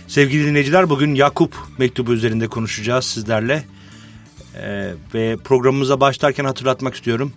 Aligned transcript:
Sevgili 0.06 0.46
dinleyiciler 0.46 0.90
bugün 0.90 1.14
Yakup 1.14 1.56
mektubu 1.78 2.12
üzerinde 2.12 2.48
konuşacağız 2.48 3.04
sizlerle. 3.04 3.64
Ee, 4.54 4.92
ve 5.14 5.36
programımıza 5.36 6.00
başlarken 6.00 6.44
hatırlatmak 6.44 6.94
istiyorum. 6.94 7.32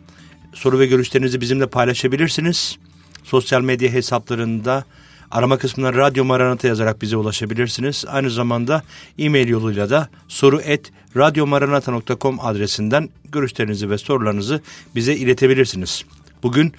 Soru 0.53 0.79
ve 0.79 0.85
görüşlerinizi 0.85 1.41
bizimle 1.41 1.67
paylaşabilirsiniz. 1.67 2.77
Sosyal 3.23 3.61
medya 3.61 3.91
hesaplarında 3.91 4.85
arama 5.31 5.57
kısmına 5.57 5.93
Radyo 5.93 6.25
Maranata 6.25 6.67
yazarak 6.67 7.01
bize 7.01 7.17
ulaşabilirsiniz. 7.17 8.05
Aynı 8.07 8.31
zamanda 8.31 8.83
e-mail 9.17 9.47
yoluyla 9.47 9.89
da 9.89 10.09
soru 10.27 10.61
et 10.61 10.91
radyomaranata.com 11.17 12.39
adresinden 12.39 13.09
görüşlerinizi 13.31 13.89
ve 13.89 13.97
sorularınızı 13.97 14.61
bize 14.95 15.15
iletebilirsiniz. 15.15 16.05
Bugün 16.43 16.73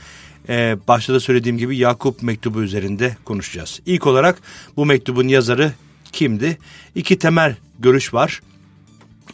e, 0.49 0.77
başta 0.89 1.15
da 1.15 1.21
söylediğim 1.21 1.59
gibi 1.59 1.77
Yakup 1.77 2.23
mektubu 2.23 2.63
üzerinde 2.63 3.17
konuşacağız. 3.25 3.81
İlk 3.87 4.07
olarak 4.07 4.43
bu 4.77 4.87
mektubun 4.87 5.29
yazarı 5.29 5.73
kimdi? 6.13 6.59
İki 6.95 7.19
temel 7.19 7.57
görüş 7.79 8.15
var. 8.15 8.41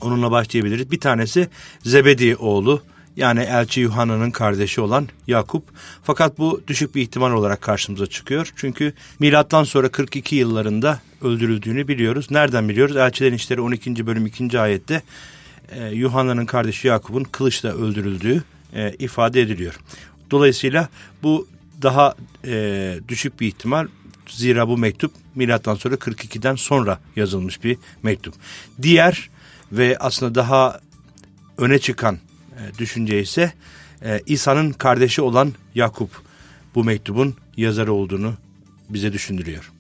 Onunla 0.01 0.31
başlayabiliriz. 0.31 0.91
Bir 0.91 1.01
tanesi 1.01 1.49
Zebedi 1.83 2.37
oğlu 2.37 2.83
yani 3.19 3.41
Elçi 3.41 3.81
Yuhanna'nın 3.81 4.31
kardeşi 4.31 4.81
olan 4.81 5.09
Yakup. 5.27 5.65
Fakat 6.03 6.39
bu 6.39 6.63
düşük 6.67 6.95
bir 6.95 7.03
ihtimal 7.03 7.33
olarak 7.33 7.61
karşımıza 7.61 8.07
çıkıyor. 8.07 8.53
Çünkü 8.57 8.93
milattan 9.19 9.65
sonra 9.65 9.89
42 9.89 10.37
yıllarında 10.37 11.01
öldürüldüğünü 11.23 11.89
biliyoruz. 11.89 12.31
Nereden 12.31 12.69
biliyoruz? 12.69 12.97
Elçilerin 12.97 13.35
İşleri 13.35 13.61
12. 13.61 14.07
bölüm 14.07 14.27
2. 14.27 14.61
ayette 14.61 15.03
e, 15.73 15.89
Yuhanna'nın 15.89 16.47
kardeşi 16.47 16.89
Yakup'un 16.89 17.25
kılıçla 17.25 17.75
öldürüldüğü 17.75 18.43
e, 18.75 18.95
ifade 18.99 19.41
ediliyor. 19.41 19.81
Dolayısıyla 20.31 20.89
bu 21.23 21.49
daha 21.83 22.15
e, 22.45 22.95
düşük 23.09 23.41
bir 23.41 23.47
ihtimal. 23.47 23.87
Zira 24.29 24.69
bu 24.69 24.79
mektup 24.79 25.13
milattan 25.35 25.75
sonra 25.75 25.95
42'den 25.95 26.55
sonra 26.55 26.99
yazılmış 27.17 27.65
bir 27.65 27.77
mektup. 28.03 28.35
Diğer 28.83 29.31
ve 29.73 29.97
aslında 30.01 30.35
daha 30.35 30.81
öne 31.59 31.79
çıkan 31.79 32.19
düşünce 32.79 33.21
ise 33.21 33.53
e, 34.03 34.21
İsa'nın 34.27 34.73
kardeşi 34.73 35.23
olan 35.23 35.53
Yakup 35.75 36.11
bu 36.75 36.85
mektubun 36.85 37.37
yazarı 37.57 37.93
olduğunu 37.93 38.35
bize 38.89 39.13
düşündürüyor. 39.13 39.73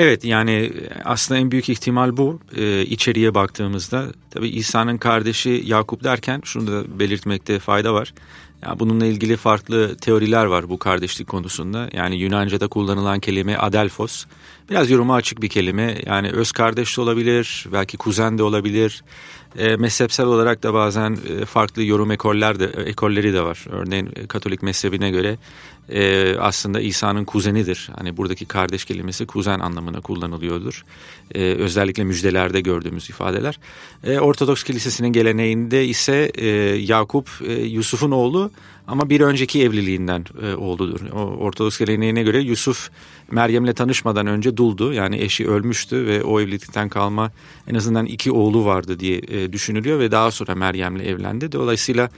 Evet 0.00 0.24
yani 0.24 0.72
aslında 1.04 1.40
en 1.40 1.50
büyük 1.50 1.68
ihtimal 1.68 2.16
bu 2.16 2.40
ee, 2.56 2.82
içeriye 2.82 3.34
baktığımızda. 3.34 4.06
Tabii 4.30 4.48
İsa'nın 4.48 4.98
kardeşi 4.98 5.62
Yakup 5.64 6.04
derken 6.04 6.40
şunu 6.44 6.66
da 6.66 6.98
belirtmekte 6.98 7.58
fayda 7.58 7.94
var. 7.94 8.14
Ya 8.62 8.78
bununla 8.78 9.06
ilgili 9.06 9.36
farklı 9.36 9.96
teoriler 9.96 10.44
var 10.44 10.68
bu 10.68 10.78
kardeşlik 10.78 11.28
konusunda. 11.28 11.88
Yani 11.92 12.16
Yunanca'da 12.16 12.68
kullanılan 12.68 13.20
kelime 13.20 13.56
adelfos. 13.56 14.24
Biraz 14.70 14.90
yoruma 14.90 15.14
açık 15.14 15.42
bir 15.42 15.48
kelime. 15.48 15.98
Yani 16.06 16.30
öz 16.30 16.52
kardeş 16.52 16.96
de 16.96 17.00
olabilir, 17.00 17.66
belki 17.72 17.96
kuzen 17.96 18.38
de 18.38 18.42
olabilir. 18.42 19.04
E, 19.58 19.76
mezhepsel 19.76 20.26
olarak 20.26 20.62
da 20.62 20.74
bazen 20.74 21.18
e, 21.28 21.44
farklı 21.44 21.82
yorum 21.82 22.10
ekoller 22.10 22.60
de, 22.60 22.64
ekolleri 22.64 23.34
de 23.34 23.42
var. 23.42 23.64
Örneğin 23.70 24.10
e, 24.16 24.26
Katolik 24.26 24.62
mezhebine 24.62 25.10
göre 25.10 25.38
e, 25.88 26.34
aslında 26.38 26.80
İsa'nın 26.80 27.24
kuzenidir. 27.24 27.90
Hani 27.96 28.16
buradaki 28.16 28.46
kardeş 28.46 28.84
kelimesi 28.84 29.26
kuzen 29.26 29.60
anlamına 29.60 30.00
kullanılıyordur. 30.00 30.84
E, 31.34 31.40
özellikle 31.42 32.04
müjdelerde 32.04 32.60
gördüğümüz 32.60 33.10
ifadeler. 33.10 33.58
E, 34.04 34.18
Ortodoks 34.18 34.62
kilisesinin 34.62 35.12
geleneğinde 35.12 35.86
ise 35.86 36.30
e, 36.34 36.46
Yakup 36.76 37.30
e, 37.46 37.52
Yusuf'un 37.52 38.10
oğlu 38.10 38.50
ama 38.88 39.10
bir 39.10 39.20
önceki 39.20 39.62
evliliğinden 39.62 40.24
e, 40.42 40.54
oğludur. 40.54 41.00
O, 41.12 41.18
Ortodoks 41.18 41.78
geleneğine 41.78 42.22
göre 42.22 42.40
Yusuf 42.40 42.90
Meryem'le 43.30 43.72
tanışmadan 43.72 44.26
önce 44.26 44.56
duldu. 44.56 44.92
Yani 44.92 45.20
eşi 45.20 45.48
ölmüştü 45.48 46.06
ve 46.06 46.22
o 46.22 46.40
evlilikten 46.40 46.88
kalma 46.88 47.30
en 47.68 47.74
azından 47.74 48.06
iki 48.06 48.32
oğlu 48.32 48.64
vardı 48.64 49.00
diye 49.00 49.18
e, 49.18 49.52
düşünülüyor 49.52 49.98
ve 49.98 50.10
daha 50.10 50.30
sonra 50.30 50.54
Meryem'le 50.54 51.00
evlendi. 51.00 51.52
Dolayısıyla 51.52 52.10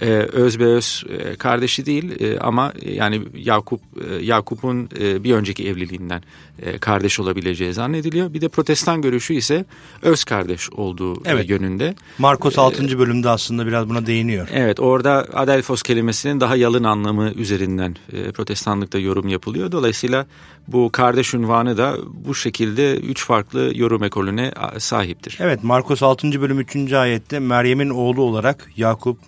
e, 0.00 0.06
öz 0.32 0.60
be 0.60 0.64
öz 0.64 1.04
e, 1.08 1.36
kardeşi 1.36 1.86
değil 1.86 2.20
e, 2.20 2.38
ama 2.38 2.72
yani 2.86 3.22
Yakup 3.34 3.80
e, 4.10 4.14
Yakup'un 4.24 4.88
e, 5.00 5.24
bir 5.24 5.34
önceki 5.34 5.68
evliliğinden 5.68 6.22
e, 6.62 6.78
kardeş 6.78 7.20
olabileceği 7.20 7.72
zannediliyor. 7.72 8.34
Bir 8.34 8.40
de 8.40 8.48
protestan 8.48 9.02
görüşü 9.02 9.34
ise 9.34 9.64
öz 10.02 10.24
kardeş 10.24 10.70
olduğu 10.70 11.14
e, 11.14 11.20
Evet. 11.24 11.50
yönünde. 11.50 11.94
Markos 12.18 12.58
6. 12.58 12.98
bölümde 12.98 13.28
aslında 13.28 13.66
biraz 13.66 13.88
buna 13.88 14.06
değiniyor. 14.06 14.48
Evet 14.52 14.80
orada 14.80 15.26
Adelfos 15.32 15.82
kelimesinin 16.18 16.40
daha 16.40 16.56
yalın 16.56 16.84
anlamı 16.84 17.30
üzerinden 17.30 17.96
e, 18.12 18.32
protestanlıkta 18.32 18.98
yorum 18.98 19.28
yapılıyor. 19.28 19.72
Dolayısıyla 19.72 20.26
bu 20.68 20.90
kardeş 20.92 21.34
unvanı 21.34 21.76
da 21.76 21.96
bu 22.12 22.34
şekilde 22.34 22.96
üç 22.96 23.24
farklı 23.24 23.72
yorum 23.74 24.04
ekolüne 24.04 24.52
sahiptir. 24.78 25.38
Evet 25.40 25.64
Markos 25.64 26.02
6. 26.02 26.40
bölüm 26.40 26.60
3. 26.60 26.92
ayette 26.92 27.38
Meryem'in 27.38 27.90
oğlu 27.90 28.22
olarak 28.22 28.70
Yakup, 28.76 29.18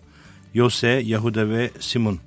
Yose, 0.55 0.89
Yahuda 0.89 1.49
ve 1.49 1.71
Simon 1.81 2.19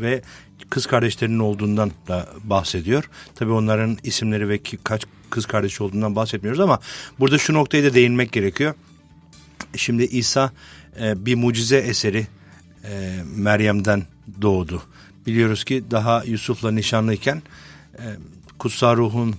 ve 0.00 0.22
kız 0.70 0.86
kardeşlerinin 0.86 1.38
olduğundan 1.38 1.90
da 2.08 2.28
bahsediyor. 2.44 3.10
Tabi 3.34 3.50
onların 3.52 3.98
isimleri 4.02 4.48
ve 4.48 4.60
kaç 4.84 5.04
kız 5.30 5.46
kardeş 5.46 5.80
olduğundan 5.80 6.16
bahsetmiyoruz 6.16 6.60
ama 6.60 6.78
burada 7.20 7.38
şu 7.38 7.54
noktaya 7.54 7.84
da 7.84 7.94
değinmek 7.94 8.32
gerekiyor. 8.32 8.74
Şimdi 9.76 10.04
İsa 10.04 10.52
e, 11.00 11.26
bir 11.26 11.34
mucize 11.34 11.76
eseri 11.76 12.26
e, 12.90 13.22
Meryem'den 13.36 14.02
doğdu. 14.42 14.82
Biliyoruz 15.26 15.64
ki 15.64 15.84
daha 15.90 16.24
Yusuf'la 16.24 16.70
nişanlıyken 16.70 17.42
e, 17.98 18.04
kutsal 18.58 18.96
ruhun 18.96 19.32
e, 19.32 19.36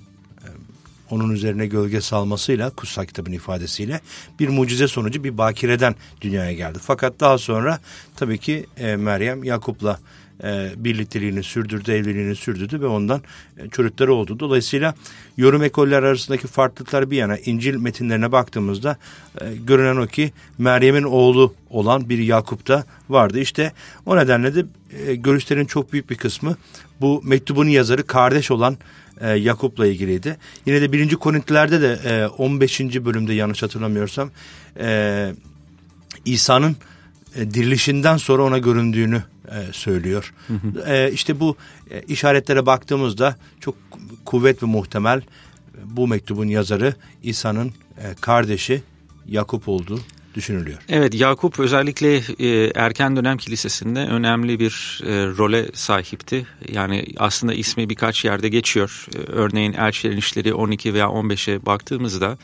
onun 1.09 1.31
üzerine 1.31 1.68
gölge 1.68 2.02
salmasıyla 2.02 2.69
kutsal 2.69 3.06
kitabın 3.06 3.31
ifadesiyle 3.31 4.02
bir 4.40 4.50
mucize 4.50 4.88
sonucu 4.88 5.24
bir 5.24 5.38
bakireden 5.38 5.96
dünyaya 6.22 6.53
geldi. 6.53 6.79
Fakat 6.82 7.20
daha 7.20 7.38
sonra 7.38 7.79
tabii 8.16 8.38
ki 8.38 8.66
e, 8.78 8.96
Meryem 8.96 9.44
Yakup'la 9.44 9.99
e, 10.43 10.72
birlikteliğini 10.78 11.43
sürdürdü, 11.43 11.91
evliliğini 11.91 12.35
sürdürdü 12.35 12.81
ve 12.81 12.87
ondan 12.87 13.22
e, 13.57 13.69
çocukları 13.69 14.13
oldu. 14.13 14.39
Dolayısıyla 14.39 14.95
yorum 15.37 15.63
ekoller 15.63 16.03
arasındaki 16.03 16.47
farklılıklar 16.47 17.11
bir 17.11 17.17
yana 17.17 17.37
İncil 17.37 17.75
metinlerine 17.75 18.31
baktığımızda 18.31 18.97
e, 19.41 19.55
görünen 19.55 19.95
o 19.95 20.07
ki 20.07 20.31
Meryem'in 20.57 21.03
oğlu 21.03 21.53
olan 21.69 22.09
bir 22.09 22.17
Yakup 22.17 22.67
da 22.67 22.85
vardı. 23.09 23.39
İşte 23.39 23.72
o 24.05 24.17
nedenle 24.17 24.55
de 24.55 24.66
e, 25.07 25.16
görüşlerin 25.16 25.66
çok 25.66 25.93
büyük 25.93 26.09
bir 26.09 26.16
kısmı 26.16 26.57
bu 27.01 27.22
mektubun 27.23 27.67
yazarı 27.67 28.07
kardeş 28.07 28.51
olan 28.51 28.78
e, 29.22 29.29
Yakup'la 29.29 29.87
ilgiliydi. 29.87 30.37
Yine 30.66 30.81
de 30.81 30.91
1. 30.91 31.16
Korintlilerde 31.16 31.81
de 31.81 31.99
e, 32.05 32.28
15. 32.28 32.79
bölümde 32.79 33.34
yanlış 33.34 33.63
hatırlamıyorsam 33.63 34.31
e, 34.79 35.31
İsa'nın 36.25 36.75
e, 37.35 37.53
dirilişinden 37.53 38.17
sonra 38.17 38.43
ona 38.43 38.57
göründüğünü 38.57 39.23
e, 39.52 39.73
söylüyor. 39.73 40.34
E, 40.88 41.11
işte 41.11 41.40
bu 41.40 41.58
e, 41.91 42.02
işaretlere 42.02 42.66
baktığımızda 42.66 43.35
çok 43.59 43.76
kuvvet 44.26 44.64
ve 44.64 44.67
muhtemel 44.67 45.17
e, 45.17 45.23
bu 45.84 46.08
mektubun 46.08 46.47
yazarı 46.47 46.96
İsa'nın 47.23 47.67
e, 47.97 48.14
kardeşi 48.22 48.84
Yakup 49.28 49.67
olduğu 49.67 49.99
düşünülüyor. 50.35 50.78
Evet 50.90 51.14
Yakup 51.14 51.59
özellikle 51.59 52.22
e, 52.40 52.72
erken 52.76 53.16
dönem 53.16 53.38
kilisesinde 53.38 53.99
önemli 53.99 54.59
bir 54.59 55.02
e, 55.05 55.28
role 55.28 55.66
sahipti. 55.73 56.47
Yani 56.72 57.05
aslında 57.17 57.53
ismi 57.53 57.90
birkaç 57.90 58.26
yerde 58.26 58.49
geçiyor. 58.49 59.08
E, 59.16 59.17
örneğin 59.17 59.73
Elçilerin 59.73 60.17
İşleri 60.17 60.53
12 60.53 60.94
veya 60.94 61.05
15'e 61.05 61.66
baktığımızda 61.66 62.38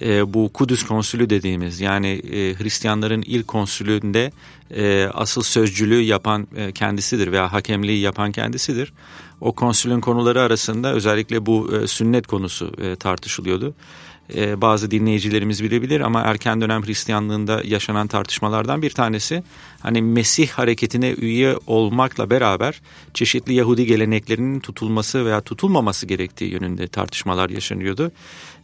e, 0.00 0.34
bu 0.34 0.50
Kudüs 0.52 0.82
konsülü 0.82 1.30
dediğimiz 1.30 1.80
yani 1.80 2.08
e, 2.08 2.54
Hristiyanların 2.58 3.22
ilk 3.26 3.48
konsülünde 3.48 4.32
e, 4.76 5.08
asıl 5.14 5.42
sözcülüğü 5.42 6.00
yapan 6.00 6.46
e, 6.56 6.72
kendisidir 6.72 7.32
veya 7.32 7.52
hakemliği 7.52 8.00
yapan 8.00 8.32
kendisidir. 8.32 8.92
O 9.40 9.52
konsülün 9.52 10.00
konuları 10.00 10.40
arasında 10.40 10.92
özellikle 10.92 11.46
bu 11.46 11.76
e, 11.76 11.86
sünnet 11.86 12.26
konusu 12.26 12.72
e, 12.82 12.96
tartışılıyordu 12.96 13.74
e, 14.36 14.60
bazı 14.60 14.90
dinleyicilerimiz 14.90 15.64
bilebilir 15.64 16.00
ama 16.00 16.20
erken 16.20 16.60
dönem 16.60 16.86
Hristiyanlığında 16.86 17.62
yaşanan 17.64 18.06
tartışmalardan 18.06 18.82
bir 18.82 18.90
tanesi 18.90 19.42
hani 19.80 20.02
Mesih 20.02 20.48
hareketine 20.48 21.10
üye 21.10 21.56
olmakla 21.66 22.30
beraber 22.30 22.80
çeşitli 23.14 23.54
Yahudi 23.54 23.86
geleneklerinin 23.86 24.60
tutulması 24.60 25.24
veya 25.24 25.40
tutulmaması 25.40 26.06
gerektiği 26.06 26.52
yönünde 26.52 26.88
tartışmalar 26.88 27.50
yaşanıyordu. 27.50 28.12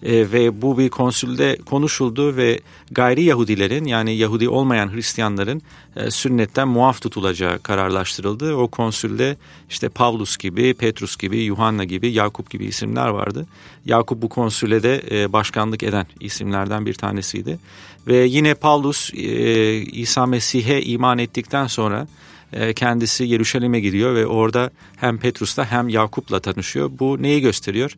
E, 0.02 0.32
ve 0.32 0.62
bu 0.62 0.78
bir 0.78 0.88
konsülde 0.88 1.56
konuşuldu 1.66 2.36
ve 2.36 2.60
gayri 2.90 3.22
Yahudilerin 3.22 3.84
yani 3.84 4.16
Yahudi 4.16 4.48
olmayan 4.48 4.94
Hristiyanların 4.94 5.62
e, 5.96 6.10
sünnetten 6.10 6.68
muaf 6.68 7.00
tutulacağı 7.02 7.58
kararlaştırıldı. 7.58 8.54
O 8.54 8.68
konsülde 8.68 9.36
işte 9.70 9.88
Pavlus 9.88 10.36
gibi, 10.36 10.74
Petrus 10.74 11.16
gibi, 11.16 11.38
Yuhanna 11.38 11.84
gibi, 11.84 12.12
Yakup 12.12 12.50
gibi 12.50 12.64
isimler 12.64 13.08
vardı. 13.08 13.46
Yakup 13.84 14.22
bu 14.22 14.28
konsüle 14.28 14.82
de 14.82 15.02
e, 15.10 15.32
başkanlık 15.32 15.82
eden 15.82 16.06
isimlerden 16.20 16.86
bir 16.86 16.94
tanesiydi. 16.94 17.58
Ve 18.06 18.16
yine 18.16 18.54
Pavlus 18.54 19.10
İsa 19.92 20.26
Mesih'e 20.26 20.82
iman 20.82 21.18
ettikten 21.18 21.66
sonra 21.66 22.06
kendisi 22.76 23.24
Yeruşalim'e 23.24 23.80
gidiyor 23.80 24.14
ve 24.14 24.26
orada 24.26 24.70
hem 24.96 25.18
Petrus'la 25.18 25.70
hem 25.70 25.88
Yakup'la 25.88 26.40
tanışıyor. 26.40 26.90
Bu 26.98 27.22
neyi 27.22 27.40
gösteriyor? 27.40 27.96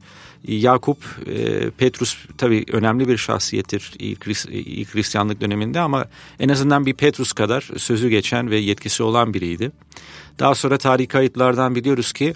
Yakup, 0.49 0.99
e, 1.27 1.71
Petrus 1.71 2.17
tabii 2.39 2.65
önemli 2.73 3.09
bir 3.09 3.17
şahsiyettir 3.17 3.93
ilk, 3.99 4.95
Hristiyanlık 4.95 5.41
döneminde 5.41 5.81
ama 5.81 6.05
en 6.41 6.49
azından 6.49 6.87
bir 6.87 6.95
Petrus 6.95 7.33
kadar 7.33 7.69
sözü 7.77 8.09
geçen 8.09 8.51
ve 8.51 8.57
yetkisi 8.57 9.03
olan 9.03 9.35
biriydi. 9.35 9.71
Daha 10.39 10.55
sonra 10.55 10.79
tarih 10.79 11.09
kayıtlardan 11.09 11.75
biliyoruz 11.75 12.13
ki 12.13 12.35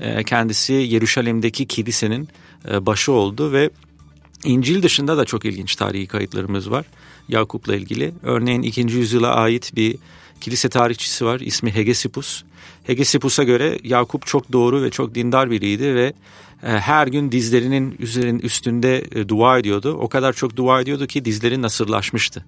e, 0.00 0.24
kendisi 0.24 0.72
Yeruşalim'deki 0.72 1.66
kilisenin 1.66 2.28
başı 2.80 3.12
oldu 3.12 3.52
ve 3.52 3.70
İncil 4.44 4.82
dışında 4.82 5.16
da 5.16 5.24
çok 5.24 5.44
ilginç 5.44 5.76
tarihi 5.76 6.06
kayıtlarımız 6.06 6.70
var 6.70 6.86
Yakup'la 7.28 7.76
ilgili. 7.76 8.12
Örneğin 8.22 8.62
2. 8.62 8.80
yüzyıla 8.80 9.34
ait 9.34 9.76
bir 9.76 9.96
kilise 10.42 10.68
tarihçisi 10.68 11.24
var 11.24 11.40
ismi 11.40 11.74
Hegesippus. 11.74 12.42
Hegesippus'a 12.84 13.42
göre 13.42 13.78
Yakup 13.84 14.26
çok 14.26 14.52
doğru 14.52 14.82
ve 14.82 14.90
çok 14.90 15.14
dindar 15.14 15.50
biriydi 15.50 15.94
ve 15.94 16.12
e, 16.62 16.68
her 16.68 17.06
gün 17.06 17.32
dizlerinin 17.32 17.96
üzerin 17.98 18.38
üstünde 18.38 19.04
e, 19.14 19.28
dua 19.28 19.58
ediyordu. 19.58 19.96
O 20.00 20.08
kadar 20.08 20.32
çok 20.32 20.56
dua 20.56 20.80
ediyordu 20.80 21.06
ki 21.06 21.24
dizleri 21.24 21.62
nasırlaşmıştı. 21.62 22.44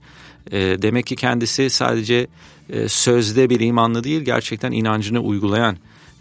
E, 0.50 0.58
demek 0.58 1.06
ki 1.06 1.17
kendisi 1.17 1.70
sadece 1.70 2.26
sözde 2.87 3.50
bir 3.50 3.61
imanlı 3.61 4.05
değil 4.05 4.20
gerçekten 4.20 4.73
inancını 4.73 5.20
uygulayan 5.20 5.76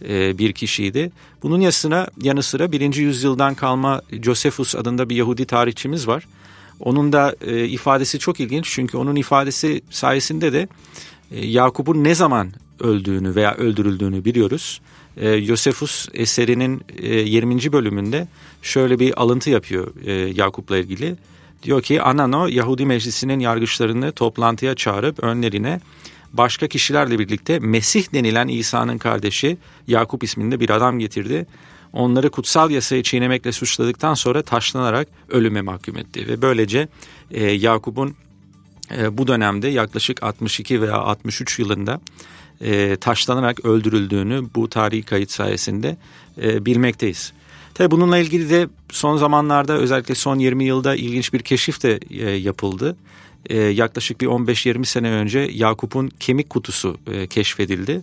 bir 0.09 0.53
kişiydi. 0.53 1.11
Bunun 1.43 1.61
yanı 1.61 2.07
yanı 2.21 2.43
sıra 2.43 2.71
birinci 2.71 3.01
yüzyıldan 3.01 3.55
kalma 3.55 4.01
Josephus 4.23 4.75
adında 4.75 5.09
bir 5.09 5.15
Yahudi 5.15 5.45
tarihçimiz 5.45 6.07
var. 6.07 6.27
Onun 6.79 7.13
da 7.13 7.35
ifadesi 7.65 8.19
çok 8.19 8.39
ilginç 8.39 8.69
çünkü 8.69 8.97
onun 8.97 9.15
ifadesi 9.15 9.81
sayesinde 9.89 10.53
de 10.53 10.67
Yakup'un 11.31 12.03
ne 12.03 12.15
zaman 12.15 12.51
öldüğünü 12.79 13.35
veya 13.35 13.55
öldürüldüğünü 13.55 14.25
biliyoruz. 14.25 14.81
E, 15.17 15.29
Yosefus 15.29 16.07
eserinin 16.13 16.81
e, 16.97 17.15
20. 17.15 17.73
bölümünde 17.73 18.27
şöyle 18.61 18.99
bir 18.99 19.21
alıntı 19.21 19.49
yapıyor 19.49 19.93
e, 20.05 20.11
Yakup'la 20.11 20.77
ilgili. 20.77 21.15
Diyor 21.63 21.81
ki 21.81 22.01
Anano 22.01 22.47
Yahudi 22.47 22.85
meclisinin 22.85 23.39
yargıçlarını 23.39 24.11
toplantıya 24.11 24.75
çağırıp 24.75 25.23
önlerine 25.23 25.81
başka 26.33 26.67
kişilerle 26.67 27.19
birlikte 27.19 27.59
Mesih 27.59 28.13
denilen 28.13 28.47
İsa'nın 28.47 28.97
kardeşi 28.97 29.57
Yakup 29.87 30.23
isminde 30.23 30.59
bir 30.59 30.69
adam 30.69 30.99
getirdi. 30.99 31.45
Onları 31.93 32.29
kutsal 32.29 32.71
yasayı 32.71 33.03
çiğnemekle 33.03 33.51
suçladıktan 33.51 34.13
sonra 34.13 34.41
taşlanarak 34.41 35.07
ölüme 35.29 35.61
mahkum 35.61 35.97
etti. 35.97 36.27
Ve 36.27 36.41
böylece 36.41 36.87
e, 37.31 37.45
Yakup'un 37.45 38.15
e, 38.91 39.17
bu 39.17 39.27
dönemde 39.27 39.67
yaklaşık 39.67 40.23
62 40.23 40.81
veya 40.81 40.95
63 40.95 41.59
yılında 41.59 42.01
e, 42.61 42.95
taşlanarak 42.95 43.65
öldürüldüğünü 43.65 44.43
bu 44.55 44.69
tarihi 44.69 45.03
kayıt 45.03 45.31
sayesinde 45.31 45.97
e, 46.41 46.65
bilmekteyiz. 46.65 47.33
Tabi 47.73 47.91
bununla 47.91 48.17
ilgili 48.17 48.49
de 48.49 48.67
son 48.89 49.17
zamanlarda 49.17 49.73
özellikle 49.73 50.15
son 50.15 50.39
20 50.39 50.65
yılda 50.65 50.95
ilginç 50.95 51.33
bir 51.33 51.39
keşif 51.39 51.83
de 51.83 51.99
e, 52.09 52.29
yapıldı. 52.29 52.97
Yaklaşık 53.71 54.21
bir 54.21 54.27
15-20 54.27 54.85
sene 54.85 55.09
önce 55.09 55.39
Yakup'un 55.53 56.11
kemik 56.19 56.49
kutusu 56.49 56.97
keşfedildi. 57.29 58.01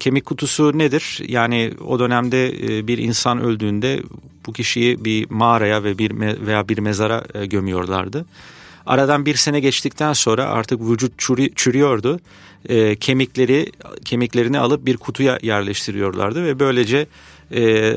Kemik 0.00 0.24
kutusu 0.24 0.78
nedir? 0.78 1.20
Yani 1.28 1.72
o 1.86 1.98
dönemde 1.98 2.52
bir 2.86 2.98
insan 2.98 3.40
öldüğünde 3.40 4.02
bu 4.46 4.52
kişiyi 4.52 5.04
bir 5.04 5.30
mağaraya 5.30 5.84
ve 5.84 5.98
bir 5.98 6.20
veya 6.46 6.68
bir 6.68 6.78
mezara 6.78 7.24
gömüyorlardı. 7.44 8.26
Aradan 8.86 9.26
bir 9.26 9.34
sene 9.34 9.60
geçtikten 9.60 10.12
sonra 10.12 10.44
artık 10.44 10.80
vücut 10.80 11.12
çürüyordu. 11.56 12.20
E, 12.68 12.96
kemikleri 12.96 13.72
kemiklerini 14.04 14.58
alıp 14.58 14.86
bir 14.86 14.96
kutuya 14.96 15.38
yerleştiriyorlardı 15.42 16.44
ve 16.44 16.58
böylece 16.58 17.06
e, 17.54 17.94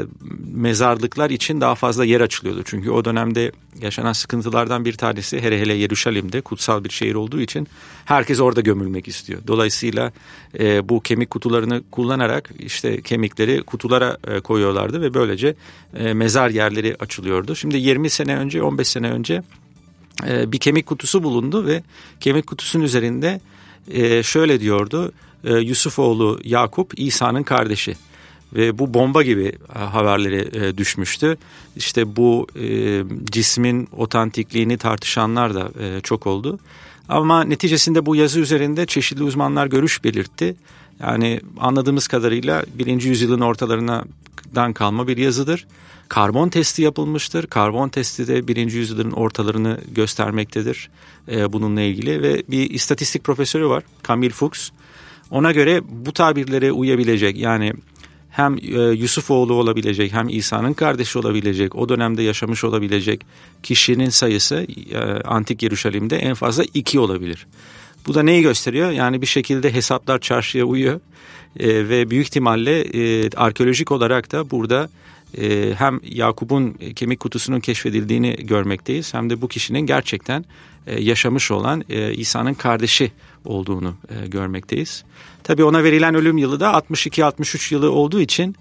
mezarlıklar 0.55 1.29
için 1.29 1.61
daha 1.61 1.75
fazla 1.75 2.05
yer 2.05 2.21
açılıyordu. 2.21 2.61
Çünkü 2.65 2.89
o 2.89 3.05
dönemde 3.05 3.51
yaşanan 3.81 4.13
sıkıntılardan 4.13 4.85
bir 4.85 4.93
tanesi 4.93 5.41
hele 5.41 5.59
hele 5.59 5.73
Yeruşalim'de 5.73 6.41
kutsal 6.41 6.83
bir 6.83 6.89
şehir 6.89 7.15
olduğu 7.15 7.41
için 7.41 7.67
herkes 8.05 8.39
orada 8.39 8.61
gömülmek 8.61 9.07
istiyor. 9.07 9.41
Dolayısıyla 9.47 10.11
e, 10.59 10.89
bu 10.89 11.01
kemik 11.01 11.29
kutularını 11.29 11.83
kullanarak 11.91 12.49
işte 12.59 13.01
kemikleri 13.01 13.63
kutulara 13.63 14.17
e, 14.27 14.39
koyuyorlardı 14.39 15.01
ve 15.01 15.13
böylece 15.13 15.55
e, 15.97 16.13
mezar 16.13 16.49
yerleri 16.49 16.95
açılıyordu. 16.99 17.55
Şimdi 17.55 17.77
20 17.77 18.09
sene 18.09 18.37
önce 18.37 18.63
15 18.63 18.87
sene 18.87 19.11
önce 19.11 19.43
e, 20.25 20.51
bir 20.51 20.57
kemik 20.57 20.85
kutusu 20.85 21.23
bulundu 21.23 21.65
ve 21.65 21.83
kemik 22.19 22.47
kutusunun 22.47 22.83
üzerinde 22.83 23.41
e, 23.91 24.23
şöyle 24.23 24.59
diyordu 24.59 25.11
e, 25.43 25.53
Yusufoğlu 25.53 26.39
Yakup 26.43 26.93
İsa'nın 26.99 27.43
kardeşi 27.43 27.95
ve 28.53 28.79
bu 28.79 28.93
bomba 28.93 29.23
gibi 29.23 29.53
haberleri 29.73 30.77
düşmüştü. 30.77 31.37
İşte 31.75 32.15
bu 32.15 32.47
cismin 33.31 33.89
otantikliğini 33.97 34.77
tartışanlar 34.77 35.55
da 35.55 35.71
çok 36.01 36.27
oldu. 36.27 36.59
Ama 37.09 37.43
neticesinde 37.43 38.05
bu 38.05 38.15
yazı 38.15 38.39
üzerinde 38.39 38.85
çeşitli 38.85 39.23
uzmanlar 39.23 39.67
görüş 39.67 40.03
belirtti. 40.03 40.55
Yani 40.99 41.41
anladığımız 41.59 42.07
kadarıyla 42.07 42.65
birinci 42.73 43.09
yüzyılın 43.09 43.41
ortalarından 43.41 44.73
kalma 44.73 45.07
bir 45.07 45.17
yazıdır. 45.17 45.67
Karbon 46.09 46.49
testi 46.49 46.81
yapılmıştır. 46.81 47.47
Karbon 47.47 47.89
testi 47.89 48.27
de 48.27 48.47
birinci 48.47 48.77
yüzyılın 48.77 49.11
ortalarını 49.11 49.77
göstermektedir 49.91 50.89
e, 51.31 51.53
bununla 51.53 51.81
ilgili. 51.81 52.21
Ve 52.21 52.43
bir 52.47 52.69
istatistik 52.69 53.23
profesörü 53.23 53.67
var 53.67 53.83
Camille 54.07 54.33
Fuchs. 54.33 54.69
Ona 55.31 55.51
göre 55.51 55.81
bu 55.89 56.13
tabirlere 56.13 56.71
uyabilecek 56.71 57.37
yani 57.37 57.73
hem 58.29 58.57
e, 58.57 58.81
Yusufoğlu 58.81 59.53
olabilecek 59.53 60.13
hem 60.13 60.29
İsa'nın 60.29 60.73
kardeşi 60.73 61.19
olabilecek 61.19 61.75
o 61.75 61.89
dönemde 61.89 62.23
yaşamış 62.23 62.63
olabilecek 62.63 63.25
kişinin 63.63 64.09
sayısı 64.09 64.67
e, 64.91 64.97
antik 65.23 65.63
Yeruşalim'de 65.63 66.17
en 66.17 66.33
fazla 66.33 66.63
iki 66.73 66.99
olabilir. 66.99 67.47
Bu 68.07 68.13
da 68.13 68.23
neyi 68.23 68.41
gösteriyor? 68.41 68.91
Yani 68.91 69.21
bir 69.21 69.27
şekilde 69.27 69.73
hesaplar 69.73 70.19
çarşıya 70.19 70.65
uyuyor 70.65 70.99
e, 71.59 71.89
ve 71.89 72.09
büyük 72.09 72.27
ihtimalle 72.27 72.81
e, 72.81 73.29
arkeolojik 73.29 73.91
olarak 73.91 74.31
da 74.31 74.51
burada 74.51 74.89
e, 75.37 75.73
hem 75.77 75.99
Yakup'un 76.03 76.73
kemik 76.95 77.19
kutusunun 77.19 77.59
keşfedildiğini 77.59 78.35
görmekteyiz 78.35 79.13
hem 79.13 79.29
de 79.29 79.41
bu 79.41 79.47
kişinin 79.47 79.79
gerçekten 79.79 80.45
e, 80.87 81.01
yaşamış 81.01 81.51
olan 81.51 81.83
e, 81.89 82.13
İsa'nın 82.13 82.53
kardeşi 82.53 83.11
olduğunu 83.45 83.95
görmekteyiz. 84.27 85.03
Tabii 85.43 85.63
ona 85.63 85.83
verilen 85.83 86.15
ölüm 86.15 86.37
yılı 86.37 86.59
da 86.59 86.67
62-63 86.71 87.73
yılı 87.73 87.91
olduğu 87.91 88.21
için 88.21 88.55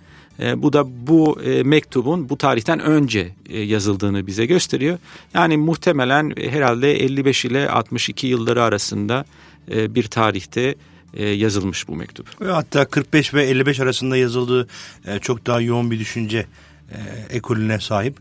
bu 0.56 0.72
da 0.72 1.06
bu 1.06 1.38
mektubun 1.64 2.28
bu 2.28 2.38
tarihten 2.38 2.80
önce 2.80 3.32
yazıldığını 3.50 4.26
bize 4.26 4.46
gösteriyor. 4.46 4.98
Yani 5.34 5.56
muhtemelen 5.56 6.32
herhalde 6.36 6.92
55 6.92 7.44
ile 7.44 7.70
62 7.70 8.26
yılları 8.26 8.62
arasında 8.62 9.24
bir 9.68 10.04
tarihte 10.04 10.74
yazılmış 11.18 11.88
bu 11.88 11.96
mektup. 11.96 12.50
Hatta 12.50 12.84
45 12.84 13.34
ve 13.34 13.44
55 13.44 13.80
arasında 13.80 14.16
yazıldığı 14.16 14.68
çok 15.20 15.46
daha 15.46 15.60
yoğun 15.60 15.90
bir 15.90 15.98
düşünce 15.98 16.46
e, 16.90 16.98
ekolüne 17.36 17.80
sahip. 17.80 18.16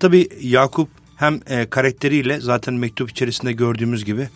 Tabi 0.00 0.28
Yakup 0.40 0.88
hem 1.16 1.40
e, 1.46 1.66
karakteriyle 1.70 2.40
zaten 2.40 2.74
mektup 2.74 3.10
içerisinde 3.10 3.52
gördüğümüz 3.52 4.04
gibi 4.04 4.28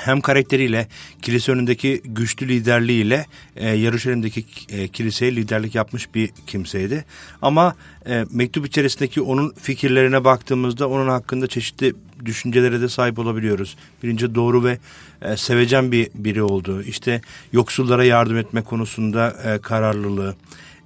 hem 0.00 0.20
karakteriyle 0.20 0.88
kilise 1.22 1.52
önündeki 1.52 2.02
güçlü 2.04 2.48
liderliğiyle 2.48 3.26
e, 3.56 3.68
Yarışelim'deki 3.68 4.44
e, 4.68 4.88
kiliseye 4.88 5.36
liderlik 5.36 5.74
yapmış 5.74 6.14
bir 6.14 6.30
kimseydi. 6.46 7.04
Ama 7.42 7.74
e, 8.06 8.24
mektup 8.30 8.66
içerisindeki 8.66 9.20
onun 9.20 9.52
fikirlerine 9.62 10.24
baktığımızda 10.24 10.88
onun 10.88 11.08
hakkında 11.08 11.46
çeşitli 11.46 11.94
düşüncelere 12.24 12.80
de 12.80 12.88
sahip 12.88 13.18
olabiliyoruz. 13.18 13.76
Birinci 14.02 14.34
doğru 14.34 14.64
ve 14.64 14.78
e, 15.22 15.36
sevecen 15.36 15.92
bir 15.92 16.08
biri 16.14 16.42
oldu. 16.42 16.82
İşte 16.82 17.20
yoksullara 17.52 18.04
yardım 18.04 18.36
etme 18.36 18.62
konusunda 18.62 19.36
e, 19.44 19.58
kararlılığı. 19.58 20.36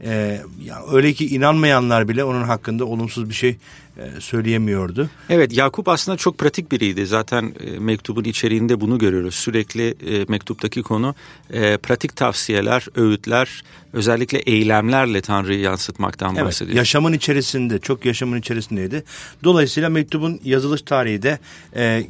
E, 0.02 0.40
ya 0.64 0.82
öyle 0.92 1.12
ki 1.12 1.26
inanmayanlar 1.34 2.08
bile 2.08 2.24
onun 2.24 2.42
hakkında 2.42 2.84
olumsuz 2.84 3.28
bir 3.28 3.34
şey 3.34 3.56
e, 3.96 4.20
söyleyemiyordu. 4.20 5.10
Evet 5.28 5.56
Yakup 5.56 5.88
aslında 5.88 6.16
çok 6.16 6.38
pratik 6.38 6.72
biriydi. 6.72 7.06
Zaten 7.06 7.54
e, 7.60 7.78
mektubun 7.78 8.24
içeriğinde 8.24 8.80
bunu 8.80 8.98
görüyoruz. 8.98 9.34
Sürekli 9.34 9.94
e, 10.06 10.24
mektuptaki 10.28 10.82
konu 10.82 11.14
pratik 11.82 12.16
tavsiyeler, 12.16 12.86
öğütler, 12.94 13.64
özellikle 13.92 14.38
eylemlerle 14.38 15.20
Tanrı'yı 15.20 15.60
yansıtmaktan 15.60 16.34
evet, 16.36 16.46
bahsediyor. 16.46 16.76
Yaşamın 16.76 17.12
içerisinde, 17.12 17.78
çok 17.78 18.04
yaşamın 18.04 18.38
içerisindeydi. 18.38 19.04
Dolayısıyla 19.44 19.88
mektubun 19.88 20.40
yazılış 20.44 20.82
tarihi 20.82 21.22
de 21.22 21.38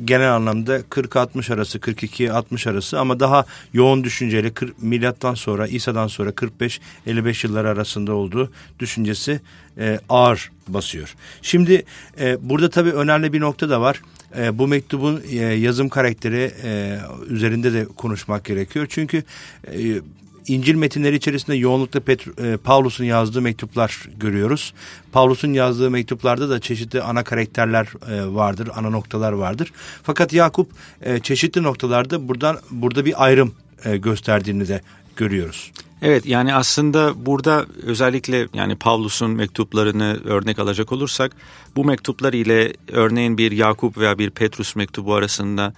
genel 0.05 0.35
anlamda 0.35 0.79
40-60 0.79 1.55
arası, 1.55 1.79
42-60 1.79 2.71
arası 2.71 3.01
ama 3.01 3.21
daha 3.21 3.45
yoğun 3.73 4.05
düşünceyle 4.05 4.53
milattan 4.81 5.35
sonra, 5.35 5.67
İsa'dan 5.67 6.07
sonra 6.07 6.31
45-55 6.31 7.47
yıllar 7.47 7.65
arasında 7.65 8.13
olduğu 8.13 8.53
düşüncesi 8.79 9.41
e, 9.79 10.01
ağır 10.09 10.51
basıyor. 10.69 11.15
Şimdi 11.43 11.85
e, 12.21 12.51
burada 12.51 12.71
tabii 12.71 12.91
önemli 12.91 13.33
bir 13.33 13.41
nokta 13.41 13.71
da 13.71 13.81
var. 13.81 14.03
E, 14.39 14.59
bu 14.59 14.69
mektubun 14.69 15.23
e, 15.31 15.37
yazım 15.37 15.89
karakteri 15.89 16.53
e, 16.65 16.99
üzerinde 17.29 17.73
de 17.73 17.85
konuşmak 17.85 18.45
gerekiyor. 18.45 18.87
Çünkü 18.91 19.23
e, 19.67 20.01
İncil 20.47 20.75
metinleri 20.75 21.17
içerisinde 21.17 21.57
yoğunlukla 21.57 22.01
e, 22.13 22.57
Pavlus'un 22.57 23.05
yazdığı 23.05 23.43
mektuplar 23.43 24.09
görüyoruz. 24.17 24.75
Pavlus'un 25.13 25.53
yazdığı 25.53 25.91
mektuplarda 25.91 26.51
da 26.51 26.61
çeşitli 26.61 27.03
ana 27.03 27.25
karakterler 27.25 27.89
e, 28.09 28.35
vardır, 28.35 28.69
ana 28.75 28.91
noktalar 28.91 29.33
vardır. 29.33 29.73
Fakat 30.03 30.33
Yakup 30.33 30.71
e, 31.03 31.19
çeşitli 31.19 31.63
noktalarda 31.63 32.29
buradan 32.29 32.59
burada 32.71 33.05
bir 33.05 33.25
ayrım 33.25 33.55
e, 33.85 33.97
gösterdiğini 33.97 34.69
de 34.69 34.81
görüyoruz. 35.17 35.73
Evet 36.03 36.27
yani 36.27 36.55
aslında 36.55 37.27
burada 37.27 37.67
özellikle 37.83 38.49
yani 38.55 38.77
Pavlus'un 38.77 39.31
mektuplarını 39.31 40.21
örnek 40.25 40.59
alacak 40.59 40.93
olursak 40.93 41.33
bu 41.77 41.85
mektuplar 41.85 42.33
ile 42.33 42.73
örneğin 42.89 43.39
bir 43.39 43.53
Yakup 43.53 43.99
veya 43.99 44.19
bir 44.19 44.31
Petrus 44.31 44.77
mektubu 44.77 45.15
arasında 45.15 45.73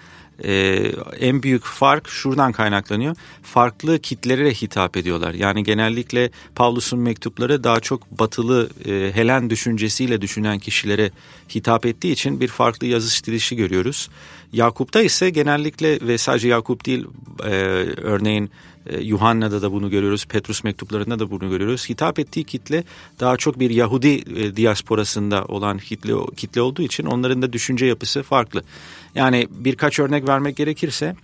e, 0.44 0.52
en 1.20 1.42
büyük 1.42 1.64
fark 1.64 2.08
şuradan 2.08 2.52
kaynaklanıyor. 2.52 3.16
Farklı 3.42 3.98
kitlere 3.98 4.50
hitap 4.54 4.96
ediyorlar. 4.96 5.34
Yani 5.34 5.64
genellikle 5.64 6.30
Pavlus'un 6.54 7.00
mektupları 7.00 7.64
daha 7.64 7.80
çok 7.80 8.10
batılı 8.10 8.70
e, 8.86 9.10
Helen 9.14 9.50
düşüncesiyle 9.50 10.20
düşünen 10.20 10.58
kişilere 10.58 11.10
hitap 11.54 11.86
ettiği 11.86 12.12
için 12.12 12.40
bir 12.40 12.48
farklı 12.48 12.86
yazış 12.86 13.26
dilişi 13.26 13.56
görüyoruz. 13.56 14.08
Yakup'ta 14.52 15.02
ise 15.02 15.30
genellikle 15.30 15.98
ve 16.00 16.18
sadece 16.18 16.48
Yakup 16.48 16.86
değil 16.86 17.06
e, 17.44 17.50
örneğin 18.02 18.50
e, 18.86 19.00
Yuhanna'da 19.00 19.62
da 19.62 19.72
bunu 19.72 19.90
görüyoruz, 19.90 20.26
Petrus 20.26 20.64
mektuplarında 20.64 21.18
da 21.18 21.30
bunu 21.30 21.50
görüyoruz. 21.50 21.88
Hitap 21.88 22.18
ettiği 22.18 22.44
kitle 22.44 22.84
daha 23.20 23.36
çok 23.36 23.58
bir 23.60 23.70
Yahudi 23.70 24.22
e, 24.36 24.56
diasporasında 24.56 25.44
olan 25.44 25.78
kitle, 25.78 26.12
kitle 26.36 26.62
olduğu 26.62 26.82
için 26.82 27.04
onların 27.04 27.42
da 27.42 27.52
düşünce 27.52 27.86
yapısı 27.86 28.22
farklı. 28.22 28.62
Yani 29.14 29.48
birkaç 29.50 29.98
örnek 29.98 30.28
vermek 30.28 30.56
gerekirse 30.56 31.16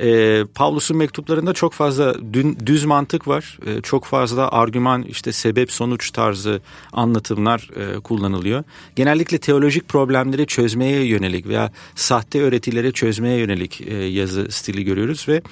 e, 0.00 0.44
Pavlus'un 0.54 0.96
mektuplarında 0.96 1.52
çok 1.52 1.72
fazla 1.72 2.14
dün, 2.32 2.58
düz 2.66 2.84
mantık 2.84 3.28
var. 3.28 3.58
E, 3.66 3.80
çok 3.80 4.04
fazla 4.04 4.50
argüman 4.50 5.02
işte 5.02 5.32
sebep 5.32 5.72
sonuç 5.72 6.10
tarzı 6.10 6.60
anlatımlar 6.92 7.70
e, 7.76 8.00
kullanılıyor. 8.00 8.64
Genellikle 8.96 9.38
teolojik 9.38 9.88
problemleri 9.88 10.46
çözmeye 10.46 11.06
yönelik 11.06 11.46
veya 11.46 11.72
sahte 11.94 12.42
öğretileri 12.42 12.92
çözmeye 12.92 13.38
yönelik 13.38 13.80
e, 13.80 13.94
yazı 13.94 14.46
stili 14.50 14.84
görüyoruz 14.84 15.28
ve 15.28 15.42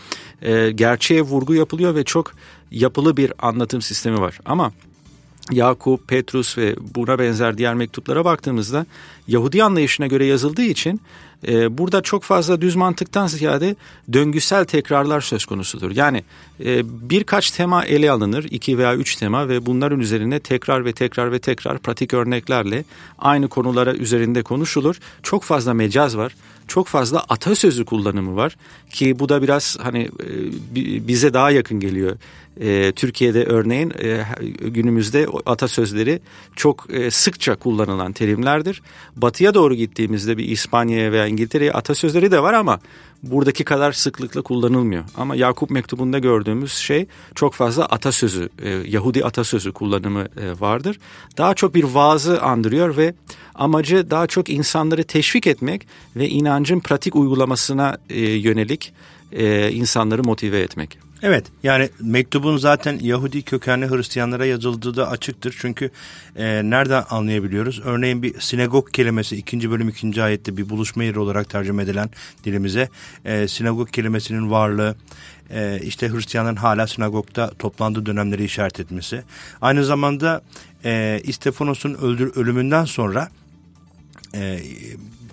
e, 0.42 0.70
gerçeğe 0.70 1.22
vurgu 1.22 1.54
yapılıyor 1.54 1.94
ve 1.94 2.04
çok 2.04 2.32
yapılı 2.70 3.16
bir 3.16 3.32
anlatım 3.38 3.82
sistemi 3.82 4.20
var. 4.20 4.38
Ama 4.44 4.72
Yakup, 5.50 6.08
Petrus 6.08 6.58
ve 6.58 6.76
buna 6.94 7.18
benzer 7.18 7.58
diğer 7.58 7.74
mektuplara 7.74 8.24
baktığımızda 8.24 8.86
Yahudi 9.28 9.64
anlayışına 9.64 10.06
göre 10.06 10.24
yazıldığı 10.24 10.62
için 10.62 11.00
e, 11.48 11.78
burada 11.78 12.02
çok 12.02 12.22
fazla 12.22 12.60
düz 12.60 12.76
mantıktan 12.76 13.26
ziyade 13.26 13.76
döngüsel 14.12 14.64
tekrarlar 14.64 15.20
söz 15.20 15.44
konusudur. 15.44 15.90
Yani 15.90 16.24
e, 16.64 16.82
birkaç 17.10 17.50
tema 17.50 17.84
ele 17.84 18.10
alınır, 18.10 18.46
iki 18.50 18.78
veya 18.78 18.96
üç 18.96 19.16
tema 19.16 19.48
ve 19.48 19.66
bunların 19.66 20.00
üzerine 20.00 20.40
tekrar 20.40 20.84
ve 20.84 20.92
tekrar 20.92 21.32
ve 21.32 21.38
tekrar 21.38 21.78
pratik 21.78 22.14
örneklerle 22.14 22.84
aynı 23.18 23.48
konulara 23.48 23.94
üzerinde 23.94 24.42
konuşulur. 24.42 24.98
Çok 25.22 25.42
fazla 25.42 25.74
mecaz 25.74 26.16
var, 26.16 26.34
çok 26.68 26.86
fazla 26.86 27.24
atasözü 27.28 27.84
kullanımı 27.84 28.36
var 28.36 28.56
ki 28.90 29.18
bu 29.18 29.28
da 29.28 29.42
biraz 29.42 29.78
hani 29.82 30.02
e, 30.02 31.08
bize 31.08 31.34
daha 31.34 31.50
yakın 31.50 31.80
geliyor. 31.80 32.16
E, 32.60 32.92
Türkiye'de 32.92 33.44
örneğin 33.44 33.92
e, 34.02 34.24
günümüzde 34.60 35.26
atasözleri 35.46 36.20
çok 36.56 36.86
e, 36.90 37.10
sıkça 37.10 37.56
kullanılan 37.56 38.12
terimlerdir. 38.12 38.82
Batıya 39.16 39.54
doğru 39.54 39.74
gittiğimizde 39.74 40.38
bir 40.38 40.44
İspanya'ya 40.44 41.12
veya 41.12 41.26
İngiltere'ye 41.26 41.72
atasözleri 41.72 42.30
de 42.30 42.42
var 42.42 42.54
ama 42.54 42.80
buradaki 43.22 43.64
kadar 43.64 43.92
sıklıkla 43.92 44.42
kullanılmıyor. 44.42 45.04
Ama 45.16 45.36
Yakup 45.36 45.70
mektubunda 45.70 46.18
gördüğümüz 46.18 46.72
şey 46.72 47.06
çok 47.34 47.54
fazla 47.54 47.84
atasözü, 47.84 48.48
e, 48.62 48.68
Yahudi 48.70 49.24
atasözü 49.24 49.72
kullanımı 49.72 50.20
e, 50.20 50.60
vardır. 50.60 50.98
Daha 51.38 51.54
çok 51.54 51.74
bir 51.74 51.84
vaazı 51.84 52.42
andırıyor 52.42 52.96
ve 52.96 53.14
amacı 53.54 54.10
daha 54.10 54.26
çok 54.26 54.48
insanları 54.48 55.04
teşvik 55.04 55.46
etmek 55.46 55.86
ve 56.16 56.28
inancın 56.28 56.80
pratik 56.80 57.16
uygulamasına 57.16 57.98
e, 58.10 58.20
yönelik 58.20 58.92
e, 59.32 59.72
insanları 59.72 60.24
motive 60.24 60.60
etmek. 60.60 61.09
Evet 61.22 61.46
yani 61.62 61.90
mektubun 62.00 62.56
zaten 62.56 62.98
Yahudi 63.02 63.42
kökenli 63.42 63.90
Hristiyanlara 63.90 64.46
yazıldığı 64.46 64.96
da 64.96 65.10
açıktır. 65.10 65.56
Çünkü 65.58 65.90
e, 66.36 66.44
nereden 66.64 67.04
anlayabiliyoruz? 67.10 67.80
Örneğin 67.84 68.22
bir 68.22 68.40
sinagog 68.40 68.92
kelimesi 68.92 69.36
ikinci 69.36 69.70
bölüm 69.70 69.88
ikinci 69.88 70.22
ayette 70.22 70.56
bir 70.56 70.70
buluşma 70.70 71.04
yeri 71.04 71.18
olarak 71.18 71.50
tercüme 71.50 71.82
edilen 71.82 72.10
dilimize 72.44 72.88
e, 73.24 73.48
sinagog 73.48 73.90
kelimesinin 73.90 74.50
varlığı 74.50 74.96
e, 75.50 75.80
işte 75.82 76.08
Hristiyanların 76.08 76.56
hala 76.56 76.86
sinagogda 76.86 77.50
toplandığı 77.58 78.06
dönemleri 78.06 78.44
işaret 78.44 78.80
etmesi. 78.80 79.22
Aynı 79.60 79.84
zamanda 79.84 80.42
e, 80.84 81.20
İstefanos'un 81.24 81.94
ölümünden 82.36 82.84
sonra 82.84 83.28
e, 84.34 84.60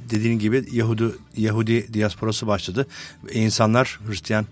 dediğin 0.10 0.40
gibi 0.40 0.66
Yahudi 0.72 1.04
Yahudi 1.38 1.94
diasporası 1.94 2.48
başladı. 2.48 2.88
İnsanlar 3.32 4.00
Hristiyan 4.08 4.46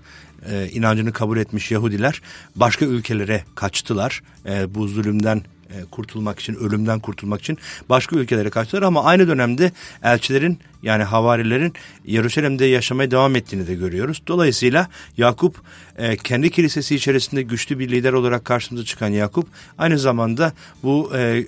e, 0.51 0.69
inancını 0.69 1.13
kabul 1.13 1.37
etmiş 1.37 1.71
Yahudiler 1.71 2.21
başka 2.55 2.85
ülkelere 2.85 3.43
kaçtılar. 3.55 4.21
E, 4.45 4.75
bu 4.75 4.87
zulümden 4.87 5.41
e, 5.69 5.85
kurtulmak 5.91 6.39
için, 6.39 6.55
ölümden 6.55 6.99
kurtulmak 6.99 7.41
için 7.41 7.57
başka 7.89 8.15
ülkelere 8.15 8.49
kaçtılar 8.49 8.81
ama 8.81 9.03
aynı 9.03 9.27
dönemde 9.27 9.71
elçilerin 10.03 10.59
yani 10.83 11.03
havarilerin 11.03 11.73
Yeruşalim'de 12.05 12.65
yaşamaya 12.65 13.11
devam 13.11 13.35
ettiğini 13.35 13.67
de 13.67 13.75
görüyoruz. 13.75 14.21
Dolayısıyla 14.27 14.87
Yakup 15.17 15.55
e, 15.97 16.17
kendi 16.17 16.49
kilisesi 16.49 16.95
içerisinde 16.95 17.41
güçlü 17.41 17.79
bir 17.79 17.91
lider 17.91 18.13
olarak 18.13 18.45
karşımıza 18.45 18.85
çıkan 18.85 19.07
Yakup 19.07 19.47
aynı 19.77 19.99
zamanda 19.99 20.53
bu 20.83 21.11
e, 21.15 21.45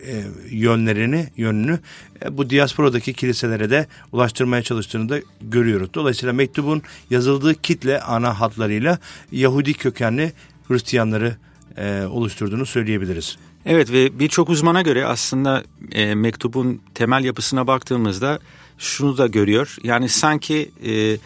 yönlerini, 0.50 1.28
yönünü 1.38 1.80
bu 2.32 2.50
diasporadaki 2.50 3.14
kiliselere 3.14 3.70
de 3.70 3.88
ulaştırmaya 4.12 4.64
çalıştığını 4.64 5.10
da 5.10 5.20
görüyoruz. 5.42 5.90
Dolayısıyla 5.94 6.34
mektubun 6.34 6.82
yazıldığı 7.10 7.62
kitle 7.62 8.02
ana 8.02 8.40
hatlarıyla 8.40 8.87
Yahudi 9.32 9.74
kökenli 9.74 10.34
Hristiyanları 10.68 11.36
oluşturduğunu 12.10 12.66
söyleyebiliriz. 12.66 13.38
Evet 13.66 13.92
ve 13.92 14.20
birçok 14.20 14.50
uzmana 14.50 14.82
göre 14.82 15.06
aslında 15.06 15.64
e, 15.92 16.16
mektubun 16.16 16.82
temel 16.94 17.24
yapısına 17.24 17.68
baktığımızda 17.68 18.40
şunu 18.78 19.18
da 19.18 19.28
görüyor. 19.28 19.76
Yani 19.84 20.10
sanki 20.10 20.72
e, 20.86 21.18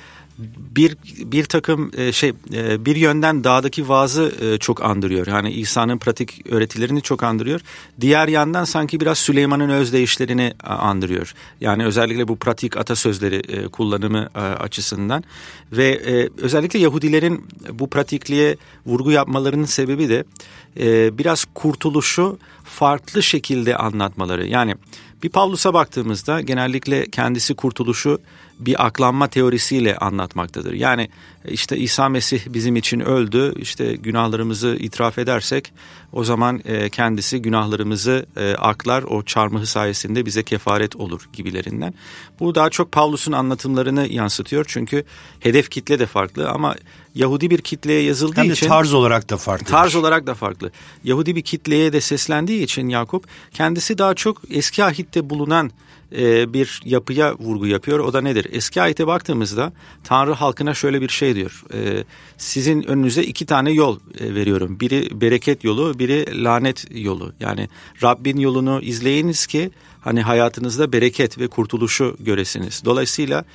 bir 0.75 0.97
bir 1.31 1.45
takım 1.45 1.91
e, 1.97 2.11
şey 2.11 2.33
e, 2.53 2.85
bir 2.85 2.95
yönden 2.95 3.43
dağdaki 3.43 3.89
vaazı 3.89 4.33
e, 4.41 4.57
çok 4.57 4.83
andırıyor. 4.83 5.27
Yani 5.27 5.51
İsa'nın 5.51 5.97
pratik 5.97 6.51
öğretilerini 6.51 7.01
çok 7.01 7.23
andırıyor. 7.23 7.61
Diğer 8.01 8.27
yandan 8.27 8.63
sanki 8.63 8.99
biraz 8.99 9.17
Süleyman'ın 9.17 9.69
özdeyişlerini 9.69 10.53
andırıyor. 10.63 11.33
Yani 11.61 11.85
özellikle 11.85 12.27
bu 12.27 12.35
pratik 12.35 12.77
atasözleri 12.77 13.69
kullanımı 13.69 14.29
açısından 14.59 15.23
ve 15.71 16.01
özellikle 16.37 16.79
Yahudilerin 16.79 17.45
bu 17.71 17.89
pratikliğe 17.89 18.57
vurgu 18.85 19.11
yapmalarının 19.11 19.65
sebebi 19.65 20.09
de 20.09 20.23
biraz 21.17 21.45
kurtuluşu 21.53 22.39
farklı 22.63 23.23
şekilde 23.23 23.77
anlatmaları. 23.77 24.47
Yani 24.47 24.75
Bir 25.23 25.29
Pavlus'a 25.29 25.73
baktığımızda 25.73 26.41
genellikle 26.41 27.09
kendisi 27.09 27.55
kurtuluşu 27.55 28.21
bir 28.59 28.85
aklanma 28.85 29.27
teorisiyle 29.27 29.97
anlatmaktadır. 29.97 30.73
Yani 30.73 31.09
işte 31.45 31.77
İsa 31.77 32.09
Mesih 32.09 32.41
bizim 32.47 32.75
için 32.75 32.99
öldü, 32.99 33.53
işte 33.57 33.95
günahlarımızı 33.95 34.77
itiraf 34.79 35.17
edersek 35.17 35.73
o 36.13 36.23
zaman 36.23 36.61
e, 36.65 36.89
kendisi 36.89 37.41
günahlarımızı 37.41 38.25
e, 38.37 38.53
aklar, 38.53 39.03
o 39.03 39.23
çarmıhı 39.23 39.65
sayesinde 39.65 40.25
bize 40.25 40.43
kefaret 40.43 40.95
olur 40.95 41.29
gibilerinden. 41.33 41.93
Bu 42.39 42.55
daha 42.55 42.69
çok 42.69 42.91
Pavlus'un 42.91 43.31
anlatımlarını 43.31 44.07
yansıtıyor 44.07 44.65
çünkü 44.67 45.03
hedef 45.39 45.69
kitle 45.69 45.99
de 45.99 46.05
farklı 46.05 46.49
ama 46.49 46.75
Yahudi 47.15 47.49
bir 47.49 47.61
kitleye 47.61 48.01
yazıldığı 48.01 48.41
Hem 48.41 48.49
de 48.49 48.53
için... 48.53 48.67
tarz 48.67 48.93
olarak 48.93 49.29
da 49.29 49.37
farklı. 49.37 49.65
Tarz 49.65 49.95
olarak 49.95 50.27
da 50.27 50.33
farklı. 50.33 50.71
Yahudi 51.03 51.35
bir 51.35 51.41
kitleye 51.41 51.93
de 51.93 52.01
seslendiği 52.01 52.63
için 52.63 52.87
Yakup 52.87 53.25
kendisi 53.51 53.97
daha 53.97 54.13
çok 54.13 54.41
eski 54.49 54.83
ahitte 54.83 55.29
bulunan 55.29 55.71
e, 56.17 56.53
bir 56.53 56.81
yapıya 56.85 57.35
vurgu 57.37 57.67
yapıyor. 57.67 57.99
O 57.99 58.13
da 58.13 58.21
nedir? 58.21 58.47
Eski 58.51 58.81
ayete 58.81 59.07
baktığımızda 59.07 59.73
Tanrı 60.03 60.33
halkına 60.33 60.73
şöyle 60.73 61.01
bir 61.01 61.09
şey 61.09 61.35
diyor. 61.35 61.63
E, 61.73 62.03
sizin 62.37 62.83
önünüze 62.83 63.23
iki 63.23 63.45
tane 63.45 63.71
yol 63.71 63.99
e, 64.19 64.35
veriyorum. 64.35 64.79
Biri 64.79 65.21
bereket 65.21 65.63
yolu, 65.63 65.99
biri 65.99 66.43
lanet 66.43 66.85
yolu. 66.91 67.33
Yani 67.39 67.69
Rabbin 68.03 68.37
yolunu 68.37 68.81
izleyiniz 68.81 69.47
ki 69.47 69.71
hani 70.01 70.21
hayatınızda 70.21 70.93
bereket 70.93 71.39
ve 71.39 71.47
kurtuluşu 71.47 72.17
göresiniz. 72.19 72.81
Dolayısıyla 72.85 73.45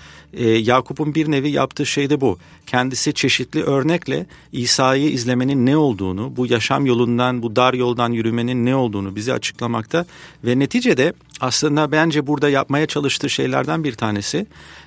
Yakup'un 0.59 1.15
bir 1.15 1.31
nevi 1.31 1.51
yaptığı 1.51 1.87
şey 1.87 2.11
de 2.11 2.21
bu. 2.21 2.39
Kendisi 2.67 3.15
çeşitli 3.15 3.63
örnekle 3.63 4.27
İsa'yı 4.53 5.11
izlemenin 5.11 5.67
ne 5.67 5.77
olduğunu, 5.77 6.37
bu 6.37 6.47
yaşam 6.47 6.87
yolundan, 6.87 7.43
bu 7.43 7.57
dar 7.57 7.75
yoldan 7.75 8.13
yürümenin 8.13 8.67
ne 8.67 8.77
olduğunu 8.77 9.17
bize 9.17 9.33
açıklamakta 9.33 10.07
ve 10.45 10.59
neticede 10.59 11.13
aslında 11.41 11.93
bence 11.93 12.27
burada 12.27 12.49
yapmaya 12.49 12.87
çalıştığı 12.87 13.31
şeylerden 13.31 13.85
bir 13.85 13.95
tanesi 13.95 14.47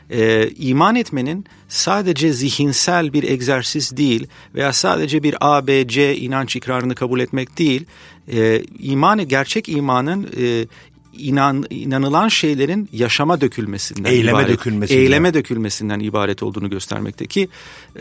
e, 0.10 0.50
iman 0.50 0.96
etmenin 0.96 1.46
sadece 1.68 2.34
zihinsel 2.34 3.13
bir 3.13 3.24
egzersiz 3.24 3.98
değil 3.98 4.27
veya 4.56 4.74
sadece 4.74 5.24
bir 5.24 5.36
A, 5.41 5.68
B, 5.68 5.88
C 5.88 6.15
inanç 6.15 6.56
ikrarını 6.56 6.96
kabul 6.96 7.20
etmek 7.20 7.58
değil, 7.58 7.86
e, 8.32 8.63
iman 8.79 9.27
gerçek 9.27 9.70
imanın 9.70 10.29
e, 10.38 10.65
inan, 11.13 11.65
inanılan 11.70 12.27
şeylerin 12.27 12.89
yaşama 12.94 13.41
dökülmesinden 13.41 14.12
eyleme 14.12 14.29
ibaret, 14.32 14.50
dökülmesinden. 14.50 15.01
eyleme 15.01 15.34
dökülmesinden 15.34 16.00
ibaret 16.00 16.44
olduğunu 16.44 16.70
göstermekte 16.70 17.25
ki 17.27 17.50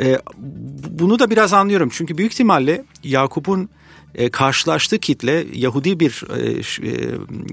e, 0.00 0.18
bunu 0.88 1.18
da 1.18 1.30
biraz 1.30 1.52
anlıyorum 1.52 1.88
çünkü 1.92 2.18
büyük 2.18 2.32
ihtimalle 2.32 2.84
Yakup'un 3.04 3.68
e, 4.18 4.30
karşılaştığı 4.30 4.98
kitle 4.98 5.46
Yahudi 5.52 6.00
bir 6.00 6.24
e, 6.36 6.60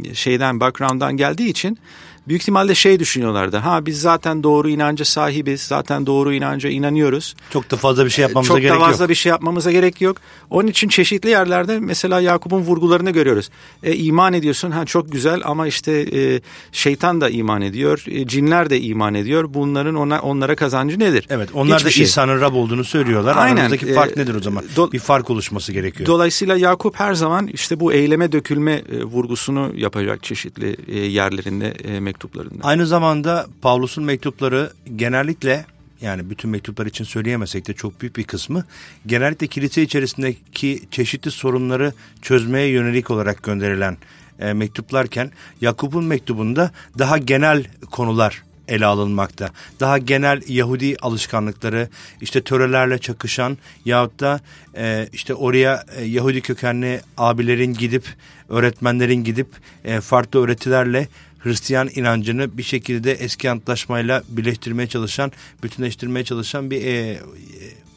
e 0.10 0.14
şeyden 0.14 0.60
background'dan 0.60 1.18
geldiği 1.18 1.50
için 1.50 1.78
büyük 2.28 2.42
ihtimalle 2.42 2.76
şey 2.76 3.00
düşünüyorlardı. 3.00 3.58
Ha 3.58 3.86
biz 3.86 4.02
zaten 4.02 4.44
doğru 4.44 4.70
inanca 4.70 5.06
sahibiz. 5.06 5.62
Zaten 5.62 6.06
doğru 6.06 6.34
inanca 6.34 6.70
inanıyoruz. 6.70 7.36
Çok 7.54 7.72
da 7.72 7.76
fazla 7.76 8.06
bir 8.06 8.10
şey 8.10 8.22
yapmamıza 8.24 8.48
Çok 8.54 8.58
gerek 8.62 8.70
yok. 8.70 8.80
Çok 8.80 8.88
da 8.88 8.92
fazla 8.92 9.10
bir 9.10 9.16
şey 9.16 9.30
yapmamıza 9.30 9.72
gerek 9.72 10.02
yok. 10.02 10.18
Onun 10.50 10.68
için 10.68 10.88
çeşitli 10.88 11.30
yerlerde 11.30 11.80
mesela 11.80 12.20
Yakup'un 12.22 12.62
vurgularını 12.62 13.12
görüyoruz. 13.12 13.50
E, 13.84 13.96
iman 13.96 14.34
ediyorsun 14.34 14.72
ha 14.72 14.86
çok 14.86 15.12
güzel 15.12 15.42
ama 15.44 15.68
işte 15.68 15.92
e, 16.14 16.42
şeytan 16.72 17.22
da 17.22 17.30
iman 17.30 17.62
ediyor. 17.62 18.04
E, 18.08 18.28
cinler 18.28 18.70
de 18.70 18.82
iman 18.82 19.14
ediyor. 19.14 19.46
Bunların 19.54 19.96
ona, 19.96 20.20
onlara 20.22 20.56
kazancı 20.56 21.00
nedir? 21.00 21.28
Evet 21.30 21.50
onlar 21.54 21.78
Hiçbir 21.78 21.90
da 21.90 21.92
şey. 21.94 22.04
İsa'nın 22.04 22.42
Rab 22.42 22.54
olduğunu 22.54 22.84
söylüyorlar. 22.84 23.36
Aynen. 23.38 23.56
Aramızdaki 23.58 23.94
fark 23.94 24.18
E, 24.18 24.22
nedir 24.22 24.36
o 24.36 24.40
zaman? 24.40 24.64
do- 24.76 24.92
bir 24.92 25.00
fark 25.00 25.30
oluşması 25.30 25.72
gerekiyor. 25.72 26.08
Dolayısıyla 26.08 26.58
Yakup 26.58 27.00
her 27.00 27.14
zaman 27.14 27.48
işte 27.48 27.80
bu 27.80 27.94
eyleme 27.94 28.32
dökülme 28.32 28.72
e, 28.72 29.04
vurgusunu 29.04 29.72
yapacak 29.76 30.24
çeşitli 30.24 30.78
e, 30.88 31.00
yerlerinde 31.00 31.74
e, 31.84 32.00
mektuplarında. 32.16 32.64
Aynı 32.64 32.88
zamanda 32.88 33.48
Pavlus'un 33.62 34.04
mektupları 34.04 34.72
genellikle 34.96 35.66
yani 36.02 36.30
bütün 36.30 36.52
mektuplar 36.52 36.86
için 36.86 37.04
söyleyemesek 37.04 37.68
de 37.68 37.74
çok 37.74 38.02
büyük 38.02 38.18
bir 38.18 38.24
kısmı 38.24 38.64
genellikle 39.06 39.48
kilise 39.48 39.82
içerisindeki 39.82 40.84
çeşitli 40.92 41.32
sorunları 41.32 41.94
çözmeye 42.22 42.68
yönelik 42.68 43.12
olarak 43.12 43.44
gönderilen 43.44 43.98
e, 44.40 44.54
mektuplarken 44.54 45.32
Yakup'un 45.62 46.04
mektubunda 46.04 46.72
daha 46.98 47.18
genel 47.18 47.66
konular 47.92 48.44
ele 48.68 48.86
alınmakta. 48.86 49.50
Daha 49.80 49.98
genel 49.98 50.42
Yahudi 50.48 50.96
alışkanlıkları 51.02 51.90
işte 52.22 52.42
törelerle 52.42 52.98
çakışan 52.98 53.58
yahut 53.86 54.20
da 54.20 54.40
e, 54.78 55.10
işte 55.14 55.34
oraya 55.34 55.84
e, 55.98 56.04
Yahudi 56.04 56.42
kökenli 56.42 57.02
abilerin 57.18 57.74
gidip 57.74 58.06
öğretmenlerin 58.50 59.24
gidip 59.24 59.48
e, 59.86 60.02
farklı 60.02 60.44
öğretilerle 60.44 61.08
Hristiyan 61.46 61.90
inancını 61.96 62.58
bir 62.58 62.64
şekilde 62.64 63.12
eski 63.12 63.52
antlaşmayla 63.52 64.24
birleştirmeye 64.30 64.88
çalışan, 64.88 65.32
bütünleştirmeye 65.64 66.26
çalışan 66.26 66.72
bir 66.72 66.86
e, 66.86 67.20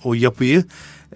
o 0.04 0.14
yapıyı 0.14 0.64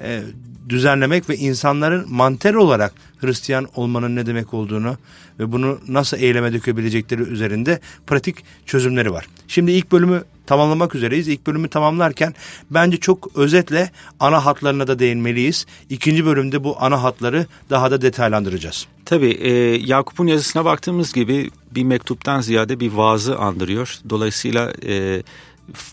e, 0.01 0.23
düzenlemek 0.69 1.29
ve 1.29 1.37
insanların 1.37 2.07
mantel 2.09 2.55
olarak 2.55 2.95
Hristiyan 3.19 3.69
olmanın 3.75 4.17
ne 4.17 4.27
demek 4.27 4.55
olduğunu 4.55 4.97
ve 5.39 5.53
bunu 5.53 5.79
nasıl 5.89 6.17
eyleme 6.17 6.53
dökebilecekleri 6.53 7.23
üzerinde 7.23 7.81
pratik 8.07 8.37
çözümleri 8.67 9.13
var. 9.13 9.27
Şimdi 9.49 9.73
ilk 9.73 9.93
bölümü 9.93 10.25
tamamlamak 10.47 10.95
üzereyiz. 10.95 11.29
İlk 11.29 11.47
bölümü 11.47 11.69
tamamlarken 11.69 12.35
bence 12.71 12.97
çok 12.97 13.37
özetle 13.37 13.91
ana 14.21 14.45
hatlarına 14.45 14.87
da 14.87 14.99
değinmeliyiz. 14.99 15.67
İkinci 15.91 16.27
bölümde 16.27 16.65
bu 16.65 16.77
ana 16.81 17.03
hatları 17.03 17.47
daha 17.71 17.91
da 17.91 18.03
detaylandıracağız. 18.03 18.87
Tabii 19.05 19.31
e, 19.31 19.53
Yakup'un 19.87 20.27
yazısına 20.27 20.65
baktığımız 20.65 21.13
gibi 21.13 21.51
bir 21.71 21.85
mektuptan 21.85 22.41
ziyade 22.41 22.81
bir 22.81 22.93
vaazı 22.93 23.39
andırıyor. 23.39 23.99
Dolayısıyla 24.11 24.73
e, 24.87 25.23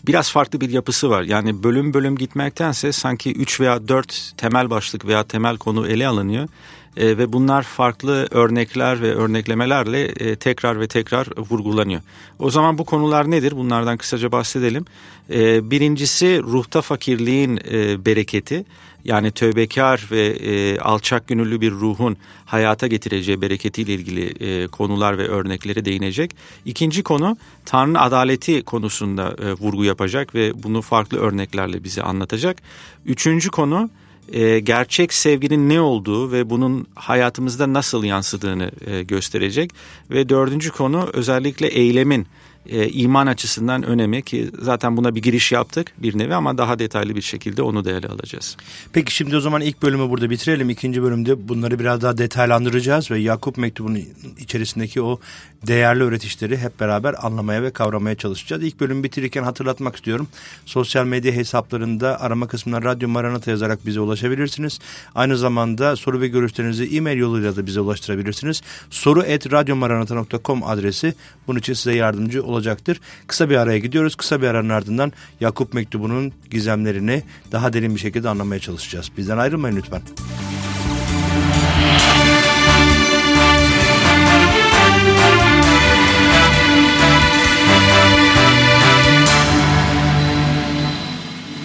biraz 0.06 0.30
farklı 0.30 0.60
bir 0.60 0.70
yapısı 0.70 1.10
var. 1.10 1.22
Yani 1.22 1.62
bölüm 1.62 1.94
bölüm 1.94 2.16
gitmektense 2.16 2.92
sanki 2.92 3.32
3 3.32 3.60
veya 3.60 3.88
4 3.88 4.32
temel 4.36 4.70
başlık 4.70 5.06
veya 5.06 5.24
temel 5.24 5.56
konu 5.56 5.86
ele 5.86 6.06
alınıyor. 6.06 6.48
E, 6.96 7.18
ve 7.18 7.32
bunlar 7.32 7.62
farklı 7.62 8.28
örnekler 8.30 9.02
ve 9.02 9.14
örneklemelerle 9.14 10.04
e, 10.04 10.36
tekrar 10.36 10.80
ve 10.80 10.88
tekrar 10.88 11.28
vurgulanıyor. 11.36 12.00
O 12.38 12.50
zaman 12.50 12.78
bu 12.78 12.84
konular 12.84 13.30
nedir? 13.30 13.56
Bunlardan 13.56 13.96
kısaca 13.96 14.32
bahsedelim. 14.32 14.84
E, 15.30 15.70
birincisi 15.70 16.42
ruhta 16.42 16.82
fakirliğin 16.82 17.60
e, 17.70 18.04
bereketi. 18.04 18.64
Yani 19.04 19.30
tövbekar 19.30 20.08
ve 20.10 20.26
e, 20.26 20.78
alçak 20.78 21.28
gönüllü 21.28 21.60
bir 21.60 21.70
ruhun 21.70 22.16
hayata 22.46 22.86
getireceği 22.86 23.40
bereketiyle 23.40 23.94
ilgili 23.94 24.26
e, 24.40 24.66
konular 24.66 25.18
ve 25.18 25.28
örnekleri 25.28 25.84
değinecek. 25.84 26.36
İkinci 26.64 27.02
konu 27.02 27.36
Tanrı 27.66 28.00
adaleti 28.00 28.62
konusunda 28.62 29.36
e, 29.42 29.52
vurgu 29.52 29.84
yapacak 29.84 30.34
ve 30.34 30.62
bunu 30.62 30.82
farklı 30.82 31.18
örneklerle 31.18 31.84
bize 31.84 32.02
anlatacak. 32.02 32.62
Üçüncü 33.06 33.50
konu 33.50 33.90
e, 34.32 34.60
gerçek 34.60 35.12
sevginin 35.12 35.68
ne 35.68 35.80
olduğu 35.80 36.32
ve 36.32 36.50
bunun 36.50 36.86
hayatımızda 36.94 37.72
nasıl 37.72 38.04
yansıdığını 38.04 38.70
e, 38.86 39.02
gösterecek. 39.02 39.70
Ve 40.10 40.28
dördüncü 40.28 40.70
konu 40.70 41.10
özellikle 41.12 41.66
eylemin 41.66 42.26
e, 42.66 42.88
iman 42.88 43.26
açısından 43.26 43.82
önemi 43.82 44.22
ki 44.22 44.50
zaten 44.58 44.96
buna 44.96 45.14
bir 45.14 45.22
giriş 45.22 45.52
yaptık 45.52 45.92
bir 45.98 46.18
nevi 46.18 46.34
ama 46.34 46.58
daha 46.58 46.78
detaylı 46.78 47.16
bir 47.16 47.22
şekilde 47.22 47.62
onu 47.62 47.84
da 47.84 47.90
ele 47.90 48.08
alacağız. 48.08 48.56
Peki 48.92 49.14
şimdi 49.14 49.36
o 49.36 49.40
zaman 49.40 49.60
ilk 49.60 49.82
bölümü 49.82 50.10
burada 50.10 50.30
bitirelim. 50.30 50.70
İkinci 50.70 51.02
bölümde 51.02 51.48
bunları 51.48 51.78
biraz 51.78 52.02
daha 52.02 52.18
detaylandıracağız 52.18 53.10
ve 53.10 53.18
Yakup 53.18 53.58
mektubunun 53.58 54.02
içerisindeki 54.38 55.02
o 55.02 55.20
değerli 55.66 56.02
öğretişleri 56.02 56.58
hep 56.58 56.80
beraber 56.80 57.26
anlamaya 57.26 57.62
ve 57.62 57.70
kavramaya 57.70 58.14
çalışacağız. 58.14 58.62
İlk 58.62 58.80
bölümü 58.80 59.04
bitirirken 59.04 59.42
hatırlatmak 59.42 59.96
istiyorum. 59.96 60.28
Sosyal 60.66 61.06
medya 61.06 61.32
hesaplarında 61.32 62.20
arama 62.20 62.46
kısmına 62.46 62.82
Radyo 62.82 63.08
Maranata 63.08 63.50
yazarak 63.50 63.86
bize 63.86 64.00
ulaşabilirsiniz. 64.00 64.78
Aynı 65.14 65.36
zamanda 65.36 65.96
soru 65.96 66.20
ve 66.20 66.28
görüşlerinizi 66.28 66.96
e-mail 66.96 67.18
yoluyla 67.18 67.56
da 67.56 67.66
bize 67.66 67.80
ulaştırabilirsiniz. 67.80 68.62
Soru 68.90 69.22
et 69.22 69.52
radyomaranata.com 69.52 70.62
adresi 70.64 71.14
bunun 71.46 71.58
için 71.58 71.74
size 71.74 71.96
yardımcı 71.96 72.42
olacaktır. 72.50 73.00
Kısa 73.26 73.50
bir 73.50 73.56
araya 73.56 73.78
gidiyoruz. 73.78 74.14
Kısa 74.14 74.42
bir 74.42 74.46
aranın 74.46 74.68
ardından 74.68 75.12
Yakup 75.40 75.74
mektubunun 75.74 76.32
gizemlerini 76.50 77.22
daha 77.52 77.72
derin 77.72 77.94
bir 77.94 78.00
şekilde 78.00 78.28
anlamaya 78.28 78.60
çalışacağız. 78.60 79.10
Bizden 79.16 79.38
ayrılmayın 79.38 79.76
lütfen. 79.76 80.02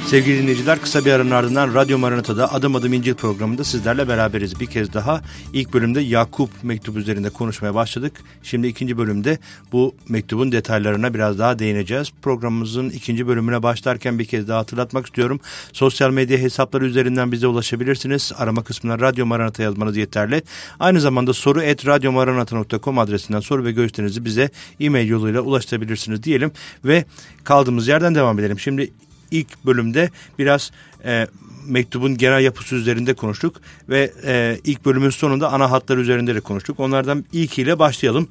Sevgili 0.05 0.41
dinleyiciler 0.41 0.81
kısa 0.81 1.05
bir 1.05 1.11
aranın 1.11 1.31
ardından 1.31 1.73
Radyo 1.73 1.97
Maranata'da 1.97 2.53
Adım 2.53 2.75
Adım 2.75 2.93
İncil 2.93 3.13
programında 3.13 3.63
sizlerle 3.63 4.07
beraberiz. 4.07 4.59
Bir 4.59 4.65
kez 4.65 4.93
daha 4.93 5.21
ilk 5.53 5.73
bölümde 5.73 6.01
Yakup 6.01 6.49
mektubu 6.63 6.99
üzerinde 6.99 7.29
konuşmaya 7.29 7.75
başladık. 7.75 8.13
Şimdi 8.43 8.67
ikinci 8.67 8.97
bölümde 8.97 9.37
bu 9.71 9.95
mektubun 10.09 10.51
detaylarına 10.51 11.13
biraz 11.13 11.39
daha 11.39 11.59
değineceğiz. 11.59 12.11
Programımızın 12.21 12.89
ikinci 12.89 13.27
bölümüne 13.27 13.63
başlarken 13.63 14.19
bir 14.19 14.25
kez 14.25 14.47
daha 14.47 14.59
hatırlatmak 14.59 15.05
istiyorum. 15.05 15.39
Sosyal 15.73 16.11
medya 16.11 16.37
hesapları 16.37 16.85
üzerinden 16.85 17.31
bize 17.31 17.47
ulaşabilirsiniz. 17.47 18.31
Arama 18.37 18.63
kısmına 18.63 18.99
Radyo 18.99 19.25
Maranata 19.25 19.63
yazmanız 19.63 19.97
yeterli. 19.97 20.41
Aynı 20.79 21.01
zamanda 21.01 21.33
soru 21.33 21.61
et 21.61 21.87
radyomaranata.com 21.87 22.99
adresinden 22.99 23.39
soru 23.39 23.65
ve 23.65 23.71
görüşlerinizi 23.71 24.25
bize 24.25 24.49
e-mail 24.79 25.07
yoluyla 25.07 25.41
ulaştırabilirsiniz 25.41 26.23
diyelim 26.23 26.51
ve 26.85 27.05
kaldığımız 27.43 27.87
yerden 27.87 28.15
devam 28.15 28.39
edelim. 28.39 28.59
Şimdi 28.59 28.91
ilk 29.31 29.65
bölümde 29.65 30.09
biraz 30.39 30.71
e, 31.05 31.27
mektubun 31.67 32.17
genel 32.17 32.41
yapısı 32.41 32.75
üzerinde 32.75 33.13
konuştuk 33.13 33.61
ve 33.89 34.11
e, 34.25 34.59
ilk 34.63 34.85
bölümün 34.85 35.09
sonunda 35.09 35.53
ana 35.53 35.71
hatlar 35.71 35.97
üzerinde 35.97 36.35
de 36.35 36.39
konuştuk. 36.39 36.79
Onlardan 36.79 37.25
ilkiyle 37.33 37.79
başlayalım. 37.79 38.27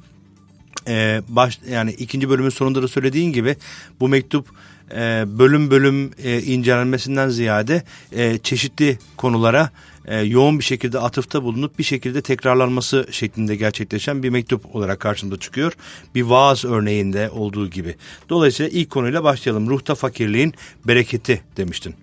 E, 0.87 1.21
baş, 1.27 1.59
yani 1.69 1.91
ikinci 1.91 2.29
bölümün 2.29 2.49
sonunda 2.49 2.83
da 2.83 2.87
söylediğin 2.87 3.33
gibi 3.33 3.55
bu 3.99 4.07
mektup 4.07 4.47
e, 4.91 5.25
bölüm 5.27 5.71
bölüm 5.71 6.11
e, 6.23 6.41
incelenmesinden 6.41 7.29
ziyade 7.29 7.83
e, 8.11 8.37
çeşitli 8.37 8.99
konulara 9.17 9.69
e, 10.07 10.21
yoğun 10.21 10.59
bir 10.59 10.63
şekilde 10.63 10.99
atıfta 10.99 11.43
bulunup 11.43 11.79
bir 11.79 11.83
şekilde 11.83 12.21
tekrarlanması 12.21 13.07
şeklinde 13.11 13.55
gerçekleşen 13.55 14.23
bir 14.23 14.29
mektup 14.29 14.75
olarak 14.75 14.99
karşımıza 14.99 15.39
çıkıyor. 15.39 15.73
Bir 16.15 16.21
vaaz 16.21 16.65
örneğinde 16.65 17.29
olduğu 17.29 17.69
gibi. 17.69 17.95
Dolayısıyla 18.29 18.71
ilk 18.79 18.89
konuyla 18.89 19.23
başlayalım. 19.23 19.69
Ruhta 19.69 19.95
fakirliğin 19.95 20.53
bereketi 20.85 21.41
demiştin. 21.57 21.95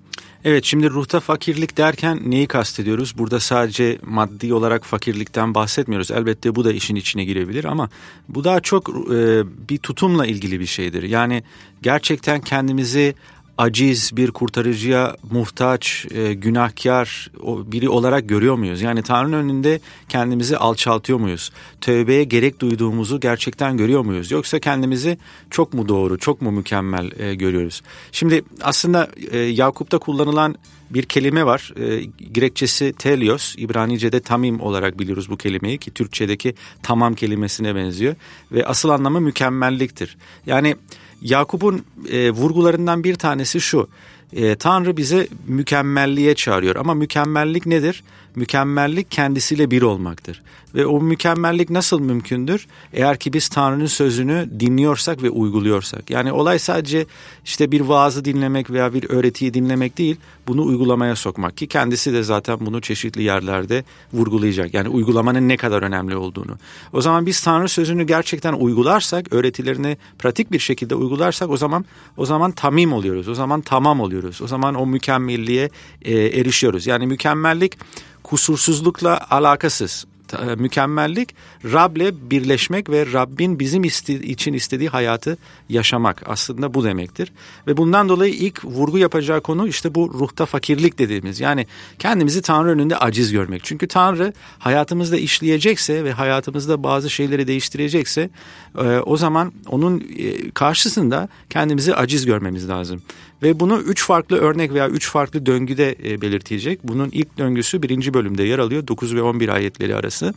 Evet 0.44 0.64
şimdi 0.64 0.90
ruhta 0.90 1.20
fakirlik 1.20 1.76
derken 1.76 2.20
neyi 2.26 2.46
kastediyoruz? 2.46 3.18
Burada 3.18 3.40
sadece 3.40 3.98
maddi 4.02 4.54
olarak 4.54 4.84
fakirlikten 4.84 5.54
bahsetmiyoruz. 5.54 6.10
Elbette 6.10 6.54
bu 6.54 6.64
da 6.64 6.72
işin 6.72 6.96
içine 6.96 7.24
girebilir 7.24 7.64
ama 7.64 7.88
bu 8.28 8.44
daha 8.44 8.60
çok 8.60 8.88
e, 8.88 9.42
bir 9.68 9.78
tutumla 9.78 10.26
ilgili 10.26 10.60
bir 10.60 10.66
şeydir. 10.66 11.02
Yani 11.02 11.42
gerçekten 11.82 12.40
kendimizi 12.40 13.14
aciz 13.62 14.16
bir 14.16 14.30
kurtarıcıya 14.30 15.16
muhtaç, 15.30 16.06
e, 16.14 16.34
günahkar 16.34 17.30
biri 17.42 17.88
olarak 17.88 18.28
görüyor 18.28 18.54
muyuz? 18.54 18.82
Yani 18.82 19.02
Tanrı'nın 19.02 19.38
önünde 19.38 19.80
kendimizi 20.08 20.56
alçaltıyor 20.56 21.18
muyuz? 21.18 21.52
Tövbeye 21.80 22.24
gerek 22.24 22.60
duyduğumuzu 22.60 23.20
gerçekten 23.20 23.76
görüyor 23.76 24.04
muyuz? 24.04 24.30
Yoksa 24.30 24.58
kendimizi 24.58 25.18
çok 25.50 25.74
mu 25.74 25.88
doğru, 25.88 26.18
çok 26.18 26.42
mu 26.42 26.50
mükemmel 26.50 27.10
e, 27.20 27.34
görüyoruz? 27.34 27.82
Şimdi 28.12 28.42
aslında 28.62 29.08
e, 29.30 29.38
Yakup'ta 29.38 29.98
kullanılan 29.98 30.54
bir 30.90 31.02
kelime 31.02 31.46
var. 31.46 31.72
E, 31.76 32.04
Grekçesi 32.34 32.92
telios, 32.98 33.54
İbranice'de 33.58 34.20
tamim 34.20 34.60
olarak 34.60 34.98
biliyoruz 34.98 35.30
bu 35.30 35.36
kelimeyi 35.36 35.78
ki 35.78 35.90
Türkçedeki 35.90 36.54
tamam 36.82 37.14
kelimesine 37.14 37.74
benziyor. 37.74 38.14
Ve 38.52 38.66
asıl 38.66 38.88
anlamı 38.88 39.20
mükemmelliktir. 39.20 40.16
Yani 40.46 40.76
Yakup'un 41.22 41.84
e, 42.10 42.30
vurgularından 42.30 43.04
bir 43.04 43.14
tanesi 43.14 43.60
şu. 43.60 43.88
E, 44.32 44.54
Tanrı 44.54 44.96
bize 44.96 45.28
mükemmelliğe 45.46 46.34
çağırıyor 46.34 46.76
ama 46.76 46.94
mükemmellik 46.94 47.66
nedir? 47.66 48.04
Mükemmellik 48.36 49.10
kendisiyle 49.10 49.70
bir 49.70 49.82
olmaktır. 49.82 50.42
Ve 50.74 50.86
o 50.86 51.00
mükemmellik 51.00 51.70
nasıl 51.70 52.00
mümkündür? 52.00 52.66
Eğer 52.92 53.18
ki 53.18 53.32
biz 53.32 53.48
Tanrı'nın 53.48 53.86
sözünü 53.86 54.48
dinliyorsak 54.60 55.22
ve 55.22 55.30
uyguluyorsak. 55.30 56.10
Yani 56.10 56.32
olay 56.32 56.58
sadece 56.58 57.06
işte 57.44 57.72
bir 57.72 57.80
vaazı 57.80 58.24
dinlemek 58.24 58.70
veya 58.70 58.94
bir 58.94 59.10
öğretiyi 59.10 59.54
dinlemek 59.54 59.98
değil, 59.98 60.16
bunu 60.46 60.64
uygulamaya 60.64 61.16
sokmak 61.16 61.56
ki 61.56 61.66
kendisi 61.66 62.12
de 62.12 62.22
zaten 62.22 62.56
bunu 62.60 62.80
çeşitli 62.80 63.22
yerlerde 63.22 63.84
vurgulayacak. 64.12 64.74
Yani 64.74 64.88
uygulamanın 64.88 65.48
ne 65.48 65.56
kadar 65.56 65.82
önemli 65.82 66.16
olduğunu. 66.16 66.58
O 66.92 67.00
zaman 67.00 67.26
biz 67.26 67.40
Tanrı 67.40 67.68
sözünü 67.68 68.06
gerçekten 68.06 68.52
uygularsak, 68.52 69.32
öğretilerini 69.32 69.96
pratik 70.18 70.52
bir 70.52 70.58
şekilde 70.58 70.94
uygularsak 70.94 71.50
o 71.50 71.56
zaman 71.56 71.84
o 72.16 72.26
zaman 72.26 72.52
tamim 72.52 72.92
oluyoruz. 72.92 73.28
O 73.28 73.34
zaman 73.34 73.60
tamam 73.60 74.00
oluyoruz. 74.00 74.42
O 74.42 74.46
zaman 74.46 74.74
o 74.74 74.86
mükemmelliğe 74.86 75.70
e, 76.02 76.12
erişiyoruz. 76.14 76.86
Yani 76.86 77.06
mükemmellik 77.06 77.78
kusursuzlukla 78.22 79.26
alakasız. 79.30 80.06
E, 80.32 80.54
mükemmellik 80.54 81.34
Rab'le 81.64 82.30
birleşmek 82.30 82.90
ve 82.90 83.12
Rabbin 83.12 83.58
bizim 83.58 83.84
iste, 83.84 84.14
için 84.14 84.52
istediği 84.52 84.88
hayatı 84.88 85.36
yaşamak 85.68 86.22
aslında 86.26 86.74
bu 86.74 86.84
demektir. 86.84 87.32
Ve 87.66 87.76
bundan 87.76 88.08
dolayı 88.08 88.34
ilk 88.34 88.64
vurgu 88.64 88.98
yapacağı 88.98 89.40
konu 89.40 89.68
işte 89.68 89.94
bu 89.94 90.14
ruhta 90.14 90.46
fakirlik 90.46 90.98
dediğimiz 90.98 91.40
yani 91.40 91.66
kendimizi 91.98 92.42
Tanrı 92.42 92.68
önünde 92.68 92.96
aciz 92.96 93.32
görmek. 93.32 93.64
Çünkü 93.64 93.88
Tanrı 93.88 94.32
hayatımızda 94.58 95.16
işleyecekse 95.16 96.04
ve 96.04 96.12
hayatımızda 96.12 96.82
bazı 96.82 97.10
şeyleri 97.10 97.46
değiştirecekse 97.46 98.30
e, 98.78 98.82
o 98.98 99.16
zaman 99.16 99.52
onun 99.68 100.00
e, 100.00 100.50
karşısında 100.50 101.28
kendimizi 101.50 101.94
aciz 101.94 102.26
görmemiz 102.26 102.68
lazım. 102.68 103.02
Ve 103.42 103.60
bunu 103.60 103.80
üç 103.80 104.04
farklı 104.04 104.36
örnek 104.36 104.74
veya 104.74 104.88
üç 104.88 105.10
farklı 105.10 105.46
döngüde 105.46 105.96
e, 106.04 106.20
belirtecek. 106.20 106.80
Bunun 106.84 107.08
ilk 107.12 107.38
döngüsü 107.38 107.82
birinci 107.82 108.14
bölümde 108.14 108.42
yer 108.42 108.58
alıyor. 108.58 108.86
9 108.86 109.14
ve 109.14 109.22
11 109.22 109.48
ayetleri 109.48 109.96
arası. 109.96 110.34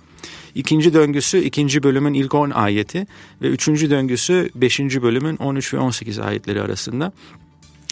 İkinci 0.55 0.93
döngüsü 0.93 1.37
ikinci 1.37 1.83
bölümün 1.83 2.13
ilk 2.13 2.33
10 2.33 2.49
ayeti. 2.49 3.07
Ve 3.41 3.47
üçüncü 3.47 3.89
döngüsü 3.89 4.49
beşinci 4.55 5.03
bölümün 5.03 5.35
13 5.35 5.73
ve 5.73 5.77
18 5.77 6.19
ayetleri 6.19 6.61
arasında. 6.61 7.11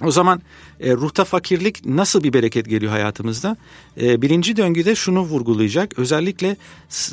O 0.03 0.11
zaman 0.11 0.41
e, 0.79 0.93
ruhta 0.93 1.23
fakirlik 1.23 1.85
nasıl 1.85 2.23
bir 2.23 2.33
bereket 2.33 2.69
geliyor 2.69 2.91
hayatımızda? 2.91 3.57
E, 4.01 4.21
birinci 4.21 4.57
döngüde 4.57 4.95
şunu 4.95 5.21
vurgulayacak. 5.21 5.99
Özellikle 5.99 6.57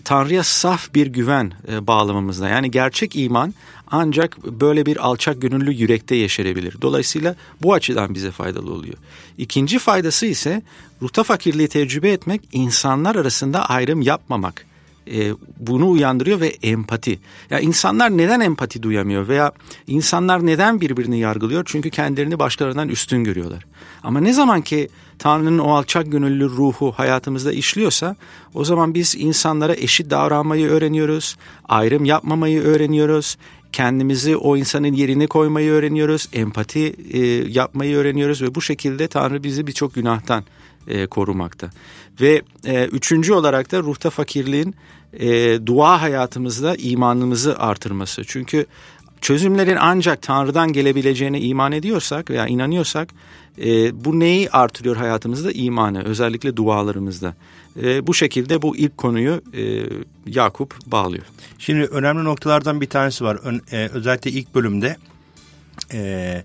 Tanrı'ya 0.04 0.42
saf 0.42 0.94
bir 0.94 1.06
güven 1.06 1.52
e, 1.72 1.86
bağlamamızda. 1.86 2.48
Yani 2.48 2.70
gerçek 2.70 3.16
iman 3.16 3.54
ancak 3.90 4.44
böyle 4.44 4.86
bir 4.86 5.06
alçak 5.06 5.42
gönüllü 5.42 5.72
yürekte 5.72 6.14
yeşerebilir. 6.14 6.76
Dolayısıyla 6.82 7.36
bu 7.62 7.74
açıdan 7.74 8.14
bize 8.14 8.30
faydalı 8.30 8.72
oluyor. 8.72 8.96
İkinci 9.38 9.78
faydası 9.78 10.26
ise 10.26 10.62
ruhta 11.02 11.22
fakirliği 11.22 11.68
tecrübe 11.68 12.10
etmek, 12.10 12.42
insanlar 12.52 13.16
arasında 13.16 13.64
ayrım 13.66 14.02
yapmamak 14.02 14.69
e, 15.14 15.34
bunu 15.58 15.90
uyandırıyor 15.90 16.40
ve 16.40 16.48
empati. 16.62 17.18
Ya 17.50 17.60
insanlar 17.60 18.10
neden 18.10 18.40
empati 18.40 18.82
duyamıyor 18.82 19.28
veya 19.28 19.52
insanlar 19.86 20.46
neden 20.46 20.80
birbirini 20.80 21.18
yargılıyor? 21.18 21.62
Çünkü 21.66 21.90
kendilerini 21.90 22.38
başkalarından 22.38 22.88
üstün 22.88 23.24
görüyorlar. 23.24 23.66
Ama 24.02 24.20
ne 24.20 24.32
zaman 24.32 24.62
ki 24.62 24.88
Tanrı'nın 25.18 25.58
o 25.58 25.74
alçak 25.74 26.12
gönüllü 26.12 26.44
ruhu 26.44 26.92
hayatımızda 26.92 27.52
işliyorsa 27.52 28.16
o 28.54 28.64
zaman 28.64 28.94
biz 28.94 29.14
insanlara 29.18 29.74
eşit 29.74 30.10
davranmayı 30.10 30.68
öğreniyoruz, 30.68 31.36
ayrım 31.68 32.04
yapmamayı 32.04 32.62
öğreniyoruz, 32.62 33.36
kendimizi 33.72 34.36
o 34.36 34.56
insanın 34.56 34.92
yerine 34.92 35.26
koymayı 35.26 35.70
öğreniyoruz, 35.70 36.28
empati 36.32 36.94
e, 37.12 37.20
yapmayı 37.48 37.96
öğreniyoruz 37.96 38.42
ve 38.42 38.54
bu 38.54 38.62
şekilde 38.62 39.08
Tanrı 39.08 39.42
bizi 39.42 39.66
birçok 39.66 39.94
günahtan 39.94 40.44
e, 40.88 41.06
korumakta. 41.06 41.70
Ve 42.20 42.42
e, 42.66 42.84
üçüncü 42.84 43.32
olarak 43.32 43.72
da 43.72 43.78
ruhta 43.78 44.10
fakirliğin 44.10 44.74
e, 45.12 45.58
dua 45.66 46.02
hayatımızda 46.02 46.74
imanımızı 46.78 47.58
artırması. 47.58 48.22
Çünkü 48.26 48.66
çözümlerin 49.20 49.76
ancak 49.80 50.22
Tanrı'dan 50.22 50.72
gelebileceğine 50.72 51.40
iman 51.40 51.72
ediyorsak 51.72 52.30
veya 52.30 52.46
inanıyorsak 52.46 53.08
e, 53.58 54.04
bu 54.04 54.20
neyi 54.20 54.50
artırıyor 54.50 54.96
hayatımızda? 54.96 55.52
İmanı 55.52 56.04
özellikle 56.04 56.56
dualarımızda. 56.56 57.34
E, 57.82 58.06
bu 58.06 58.14
şekilde 58.14 58.62
bu 58.62 58.76
ilk 58.76 58.98
konuyu 58.98 59.42
e, 59.54 59.82
Yakup 60.26 60.74
bağlıyor. 60.86 61.24
Şimdi 61.58 61.84
önemli 61.84 62.24
noktalardan 62.24 62.80
bir 62.80 62.86
tanesi 62.86 63.24
var. 63.24 63.38
Ön, 63.42 63.62
e, 63.72 63.88
özellikle 63.88 64.30
ilk 64.30 64.54
bölümde 64.54 64.96
e, 65.92 66.42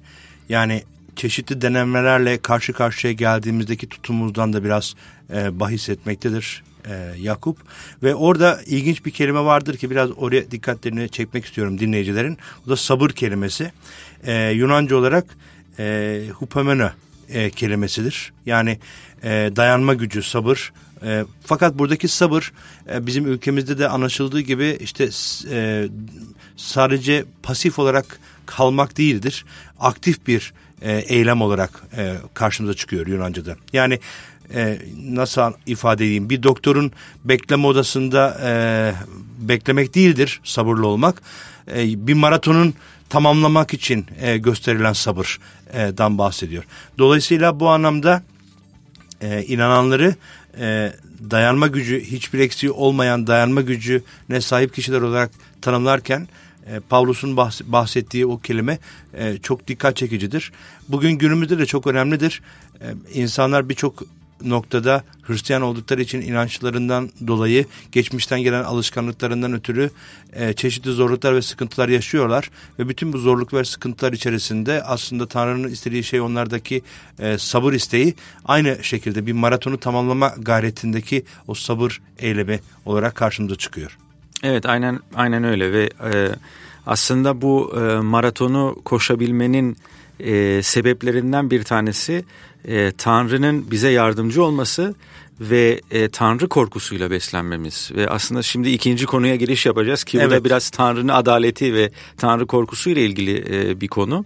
yani 0.50 0.84
çeşitli 1.16 1.62
denemelerle 1.62 2.38
karşı 2.38 2.74
karşıya 2.74 3.14
geldiğimizdeki 3.14 3.90
tutumumuzdan 3.90 4.54
da 4.54 4.64
biraz 4.64 4.96
e, 5.34 5.60
bahis 5.60 5.90
etmektedir 5.90 6.64
e, 6.90 7.14
Yakup. 7.20 7.58
Ve 8.04 8.16
orada 8.16 8.62
ilginç 8.66 9.06
bir 9.06 9.12
kelime 9.12 9.40
vardır 9.40 9.78
ki 9.78 9.92
biraz 9.92 10.10
oraya 10.18 10.52
dikkatlerini 10.52 11.10
çekmek 11.10 11.46
istiyorum 11.46 11.80
dinleyicilerin. 11.80 12.38
O 12.68 12.70
da 12.70 12.76
sabır 12.76 13.10
kelimesi. 13.10 13.72
E, 14.24 14.50
Yunanca 14.50 14.96
olarak 14.96 15.26
e, 15.80 16.26
hupomena 16.34 16.94
e, 17.30 17.50
kelimesidir. 17.50 18.34
Yani 18.46 18.80
e, 19.24 19.52
dayanma 19.56 19.94
gücü, 19.94 20.24
sabır. 20.24 20.74
E, 21.04 21.26
fakat 21.46 21.78
buradaki 21.80 22.08
sabır 22.08 22.52
e, 22.94 23.06
bizim 23.06 23.26
ülkemizde 23.26 23.78
de 23.78 23.90
anlaşıldığı 23.90 24.42
gibi 24.42 24.78
işte 24.80 25.10
e, 25.52 25.88
sadece 26.58 27.26
pasif 27.44 27.80
olarak 27.80 28.20
kalmak 28.46 28.98
değildir. 28.98 29.46
Aktif 29.80 30.28
bir 30.28 30.54
e, 30.82 30.98
eylem 30.98 31.42
olarak 31.42 31.84
e, 31.98 32.16
karşımıza 32.34 32.74
çıkıyor 32.74 33.08
Yunanca'da. 33.08 33.56
Yani 33.74 34.00
e, 34.54 34.78
nasıl 35.04 35.42
ifade 35.66 36.06
edeyim 36.06 36.30
bir 36.30 36.44
doktorun 36.44 36.92
bekleme 37.26 37.68
odasında 37.68 38.38
e, 38.44 38.52
beklemek 39.40 39.96
değildir 39.96 40.42
sabırlı 40.44 40.88
olmak. 40.88 41.22
E, 41.76 42.08
bir 42.08 42.14
maratonun 42.14 42.74
tamamlamak 43.10 43.74
için 43.74 44.06
e, 44.22 44.38
gösterilen 44.38 44.94
sabırdan 44.94 46.18
bahsediyor. 46.18 46.64
Dolayısıyla 46.98 47.60
bu 47.60 47.70
anlamda 47.70 48.24
e, 49.22 49.44
inananları 49.44 50.16
e, 50.60 50.94
dayanma 51.32 51.68
gücü 51.68 52.02
hiçbir 52.02 52.40
eksiği 52.40 52.72
olmayan 52.72 53.28
dayanma 53.28 53.62
gücüne 53.62 54.42
sahip 54.42 54.74
kişiler 54.74 55.02
olarak 55.02 55.32
tanımlarken 55.62 56.28
e, 56.66 56.80
Pavlus'un 56.80 57.38
bahsettiği 57.66 58.26
o 58.26 58.40
kelime 58.40 58.80
e, 59.14 59.38
çok 59.38 59.68
dikkat 59.68 59.98
çekicidir. 59.98 60.52
Bugün 60.90 61.12
günümüzde 61.12 61.60
de 61.60 61.66
çok 61.66 61.88
önemlidir. 61.88 62.42
E, 62.82 62.86
insanlar 63.14 63.70
birçok 63.70 64.04
noktada 64.44 65.04
Hristiyan 65.22 65.62
oldukları 65.62 66.02
için 66.02 66.22
inançlarından 66.22 67.10
dolayı 67.28 67.66
geçmişten 67.92 68.42
gelen 68.42 68.64
alışkanlıklarından 68.64 69.54
ötürü 69.54 69.92
e, 70.34 70.54
çeşitli 70.54 70.92
zorluklar 70.92 71.36
ve 71.36 71.42
sıkıntılar 71.42 71.90
yaşıyorlar 71.90 72.52
ve 72.80 72.90
bütün 72.90 73.14
bu 73.14 73.18
zorluk 73.18 73.54
ve 73.54 73.66
sıkıntılar 73.66 74.14
içerisinde 74.14 74.84
aslında 74.84 75.28
Tanrı'nın 75.28 75.70
istediği 75.70 76.04
şey 76.04 76.22
onlardaki 76.22 76.82
e, 77.20 77.38
sabır 77.38 77.74
isteği 77.74 78.16
aynı 78.46 78.84
şekilde 78.84 79.26
bir 79.26 79.34
maratonu 79.34 79.78
tamamlama 79.78 80.34
gayretindeki 80.38 81.26
o 81.48 81.54
sabır 81.54 82.02
eylemi 82.20 82.60
olarak 82.86 83.16
karşımıza 83.16 83.56
çıkıyor. 83.56 83.98
Evet 84.44 84.66
aynen 84.66 85.00
aynen 85.16 85.44
öyle 85.44 85.72
ve 85.72 85.90
e, 86.12 86.30
aslında 86.86 87.42
bu 87.42 87.76
e, 87.80 88.00
maratonu 88.00 88.82
koşabilmenin 88.86 89.78
e, 90.20 90.64
sebeplerinden 90.64 91.52
bir 91.52 91.64
tanesi 91.64 92.26
e, 92.68 92.92
Tanrı'nın 92.92 93.72
bize 93.72 93.90
yardımcı 93.90 94.44
olması 94.44 94.96
ve 95.40 95.82
e, 95.92 96.10
Tanrı 96.10 96.48
korkusuyla 96.48 97.12
beslenmemiz 97.12 97.92
ve 97.96 98.10
aslında 98.10 98.42
şimdi 98.42 98.70
ikinci 98.70 99.06
konuya 99.06 99.36
giriş 99.36 99.66
yapacağız 99.66 100.04
ki 100.04 100.18
evet. 100.18 100.28
bu 100.28 100.32
da 100.32 100.44
biraz 100.44 100.70
Tanrı'nın 100.70 101.08
adaleti 101.08 101.74
ve 101.74 101.92
Tanrı 102.18 102.46
korkusuyla 102.46 103.02
ilgili 103.02 103.46
e, 103.50 103.82
bir 103.82 103.88
konu. 103.88 104.26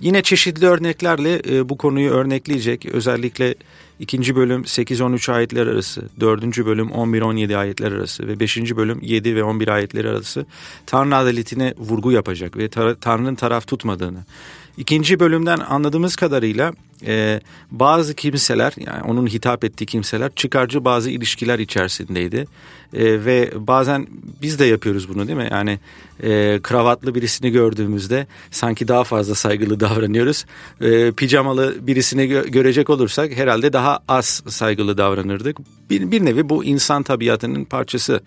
Yine 0.00 0.22
çeşitli 0.22 0.66
örneklerle 0.66 1.42
e, 1.48 1.68
bu 1.68 1.78
konuyu 1.78 2.10
örnekleyecek 2.10 2.86
özellikle 2.86 3.54
ikinci 3.98 4.36
bölüm 4.36 4.62
8-13 4.62 5.32
ayetler 5.32 5.66
arası, 5.66 6.02
dördüncü 6.20 6.66
bölüm 6.66 6.88
11-17 6.88 7.56
ayetler 7.56 7.92
arası 7.92 8.28
ve 8.28 8.40
beşinci 8.40 8.76
bölüm 8.76 8.98
7 9.02 9.36
ve 9.36 9.44
11 9.44 9.68
ayetler 9.68 10.04
arası 10.04 10.46
Tanrı 10.86 11.16
adaletine 11.16 11.74
vurgu 11.78 12.12
yapacak 12.12 12.56
ve 12.56 12.68
Tanrı'nın 13.00 13.34
taraf 13.34 13.66
tutmadığını 13.66 14.24
İkinci 14.76 15.20
bölümden 15.20 15.58
anladığımız 15.58 16.16
kadarıyla 16.16 16.72
e, 17.06 17.40
bazı 17.70 18.14
kimseler 18.14 18.72
yani 18.76 19.02
onun 19.02 19.26
hitap 19.26 19.64
ettiği 19.64 19.86
kimseler 19.86 20.30
çıkarcı 20.36 20.84
bazı 20.84 21.10
ilişkiler 21.10 21.58
içerisindeydi. 21.58 22.46
E, 22.94 23.24
ve 23.24 23.52
bazen 23.56 24.06
biz 24.42 24.58
de 24.58 24.64
yapıyoruz 24.64 25.08
bunu 25.08 25.26
değil 25.26 25.38
mi? 25.38 25.48
Yani 25.50 25.78
e, 26.22 26.60
kravatlı 26.62 27.14
birisini 27.14 27.50
gördüğümüzde 27.50 28.26
sanki 28.50 28.88
daha 28.88 29.04
fazla 29.04 29.34
saygılı 29.34 29.80
davranıyoruz. 29.80 30.44
E, 30.80 31.12
pijamalı 31.12 31.86
birisini 31.86 32.22
gö- 32.22 32.48
görecek 32.48 32.90
olursak 32.90 33.36
herhalde 33.36 33.72
daha 33.72 33.98
az 34.08 34.42
saygılı 34.48 34.98
davranırdık. 34.98 35.58
Bir, 35.90 36.10
bir 36.10 36.24
nevi 36.24 36.48
bu 36.48 36.64
insan 36.64 37.02
tabiatının 37.02 37.64
parçası. 37.64 38.20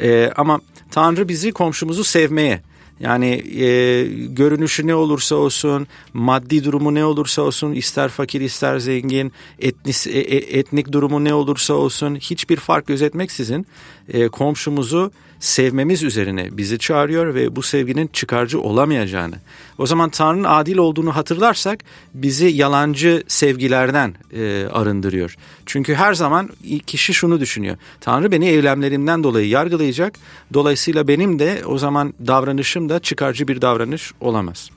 E, 0.00 0.30
ama 0.36 0.60
Tanrı 0.90 1.28
bizi 1.28 1.52
komşumuzu 1.52 2.04
sevmeye 2.04 2.62
yani 3.00 3.26
e, 3.62 4.04
görünüşü 4.26 4.86
ne 4.86 4.94
olursa 4.94 5.34
olsun, 5.34 5.86
maddi 6.12 6.64
durumu 6.64 6.94
ne 6.94 7.04
olursa 7.04 7.42
olsun, 7.42 7.72
ister 7.72 8.08
fakir 8.08 8.40
ister 8.40 8.78
zengin, 8.78 9.32
etnis, 9.58 10.06
e, 10.06 10.10
e 10.10 10.58
etnik 10.58 10.92
durumu 10.92 11.24
ne 11.24 11.34
olursa 11.34 11.74
olsun 11.74 12.16
hiçbir 12.16 12.56
fark 12.56 12.86
gözetmeksizin 12.86 13.66
e, 14.08 14.28
komşumuzu 14.28 15.12
sevmemiz 15.40 16.02
üzerine 16.02 16.56
bizi 16.56 16.78
çağırıyor 16.78 17.34
ve 17.34 17.56
bu 17.56 17.62
sevginin 17.62 18.06
çıkarcı 18.06 18.60
olamayacağını. 18.60 19.34
O 19.78 19.86
zaman 19.86 20.10
Tanrı'nın 20.10 20.44
adil 20.44 20.76
olduğunu 20.76 21.16
hatırlarsak 21.16 21.84
bizi 22.14 22.46
yalancı 22.46 23.22
sevgilerden 23.28 24.14
e, 24.32 24.66
arındırıyor. 24.72 25.36
Çünkü 25.66 25.94
her 25.94 26.14
zaman 26.14 26.50
kişi 26.86 27.14
şunu 27.14 27.40
düşünüyor. 27.40 27.76
Tanrı 28.00 28.32
beni 28.32 28.48
eylemlerimden 28.48 29.24
dolayı 29.24 29.48
yargılayacak. 29.48 30.14
Dolayısıyla 30.54 31.08
benim 31.08 31.38
de 31.38 31.62
o 31.66 31.78
zaman 31.78 32.14
davranışım 32.26 32.88
da 32.88 33.00
çıkarcı 33.00 33.48
bir 33.48 33.60
davranış 33.60 34.12
olamaz. 34.20 34.70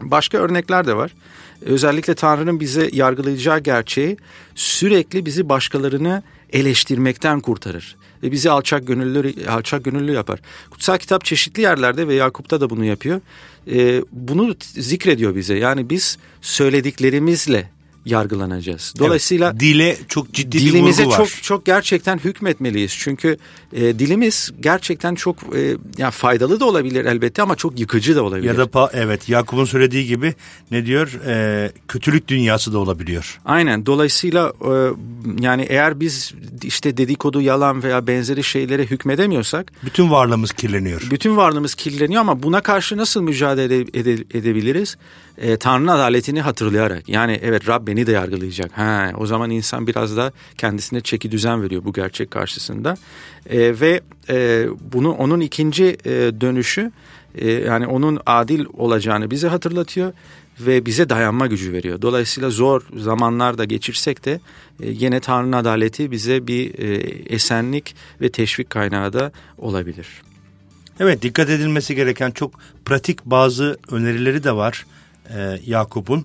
Başka 0.00 0.38
örnekler 0.38 0.86
de 0.86 0.96
var. 0.96 1.12
Özellikle 1.62 2.14
Tanrı'nın 2.14 2.60
bize 2.60 2.90
yargılayacağı 2.92 3.58
gerçeği 3.58 4.16
sürekli 4.54 5.26
bizi 5.26 5.48
başkalarını 5.48 6.22
eleştirmekten 6.52 7.40
kurtarır 7.40 7.96
ve 8.22 8.32
bizi 8.32 8.50
alçak 8.50 8.86
gönüllü 8.86 9.48
alçak 9.48 9.84
gönüllü 9.84 10.12
yapar. 10.12 10.40
Kutsal 10.70 10.98
kitap 10.98 11.24
çeşitli 11.24 11.62
yerlerde 11.62 12.08
ve 12.08 12.14
Yakup'ta 12.14 12.60
da 12.60 12.70
bunu 12.70 12.84
yapıyor. 12.84 13.20
Ee, 13.72 14.02
bunu 14.12 14.56
zikrediyor 14.60 15.36
bize. 15.36 15.54
Yani 15.54 15.90
biz 15.90 16.18
söylediklerimizle 16.40 17.75
yargılanacağız. 18.06 18.94
Dolayısıyla 18.98 19.50
evet, 19.50 19.60
dile 19.60 19.96
çok 20.08 20.32
ciddi 20.32 20.58
dilimize 20.58 21.02
bir 21.02 21.08
vurgu 21.08 21.22
var. 21.22 21.26
çok 21.26 21.42
çok 21.42 21.66
gerçekten 21.66 22.18
hükmetmeliyiz. 22.18 22.96
Çünkü 22.98 23.36
e, 23.72 23.98
dilimiz 23.98 24.52
gerçekten 24.60 25.14
çok 25.14 25.36
e, 25.56 25.76
yani 25.98 26.10
faydalı 26.10 26.60
da 26.60 26.64
olabilir 26.64 27.04
elbette 27.04 27.42
ama 27.42 27.56
çok 27.56 27.80
yıkıcı 27.80 28.16
da 28.16 28.22
olabilir. 28.22 28.58
Ya 28.58 28.72
da 28.72 28.90
evet 28.92 29.28
Yakup'un 29.28 29.64
söylediği 29.64 30.06
gibi 30.06 30.34
ne 30.70 30.86
diyor? 30.86 31.20
E, 31.26 31.72
kötülük 31.88 32.28
dünyası 32.28 32.72
da 32.72 32.78
olabiliyor. 32.78 33.40
Aynen. 33.44 33.86
Dolayısıyla 33.86 34.52
e, 34.60 34.72
yani 35.40 35.66
eğer 35.68 36.00
biz 36.00 36.34
işte 36.62 36.96
dedikodu, 36.96 37.40
yalan 37.40 37.82
veya 37.82 38.06
benzeri 38.06 38.44
şeylere 38.44 38.84
hükmedemiyorsak 38.84 39.72
bütün 39.84 40.10
varlığımız 40.10 40.52
kirleniyor. 40.52 41.02
Bütün 41.10 41.36
varlığımız 41.36 41.74
kirleniyor 41.74 42.20
ama 42.20 42.42
buna 42.42 42.60
karşı 42.60 42.96
nasıl 42.96 43.22
mücadele 43.22 43.80
ede, 43.80 44.12
edebiliriz? 44.12 44.96
E, 45.38 45.56
Tanrı'nın 45.56 45.88
adaletini 45.88 46.40
hatırlayarak. 46.40 47.08
Yani 47.08 47.40
evet 47.42 47.68
Rab 47.68 47.86
beni 47.86 48.06
de 48.06 48.12
yargılayacak. 48.12 48.78
Ha, 48.78 49.12
o 49.18 49.26
zaman 49.26 49.50
insan 49.50 49.86
biraz 49.86 50.16
da 50.16 50.32
kendisine 50.58 51.00
çeki 51.00 51.30
düzen 51.30 51.62
veriyor 51.62 51.84
bu 51.84 51.92
gerçek 51.92 52.30
karşısında. 52.30 52.96
E, 53.50 53.80
ve 53.80 54.00
e, 54.28 54.66
bunu 54.92 55.12
onun 55.12 55.40
ikinci 55.40 55.84
e, 55.84 56.10
dönüşü 56.40 56.92
e, 57.34 57.50
yani 57.50 57.86
onun 57.86 58.18
adil 58.26 58.64
olacağını 58.72 59.30
bize 59.30 59.48
hatırlatıyor 59.48 60.12
ve 60.60 60.86
bize 60.86 61.08
dayanma 61.08 61.46
gücü 61.46 61.72
veriyor. 61.72 62.02
Dolayısıyla 62.02 62.50
zor 62.50 62.82
zamanlarda 62.96 63.64
geçirsek 63.64 64.24
de 64.24 64.40
e, 64.82 64.90
yine 64.90 65.20
Tanrı'nın 65.20 65.52
adaleti 65.52 66.10
bize 66.10 66.46
bir 66.46 66.78
e, 66.78 66.94
esenlik 67.34 67.94
ve 68.20 68.28
teşvik 68.28 68.70
kaynağı 68.70 69.12
da 69.12 69.32
olabilir. 69.58 70.06
Evet 71.00 71.22
dikkat 71.22 71.50
edilmesi 71.50 71.94
gereken 71.94 72.30
çok 72.30 72.60
pratik 72.84 73.24
bazı 73.24 73.78
önerileri 73.90 74.44
de 74.44 74.52
var 74.52 74.86
e, 75.34 75.60
Yakup'un. 75.66 76.24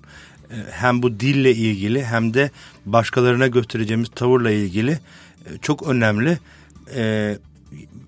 E, 0.50 0.56
hem 0.70 1.02
bu 1.02 1.20
dille 1.20 1.54
ilgili 1.54 2.04
hem 2.04 2.34
de 2.34 2.50
başkalarına 2.86 3.46
göstereceğimiz 3.46 4.08
tavırla 4.14 4.50
ilgili 4.50 4.90
e, 4.90 5.58
çok 5.62 5.88
önemli. 5.88 6.38
E, 6.94 7.36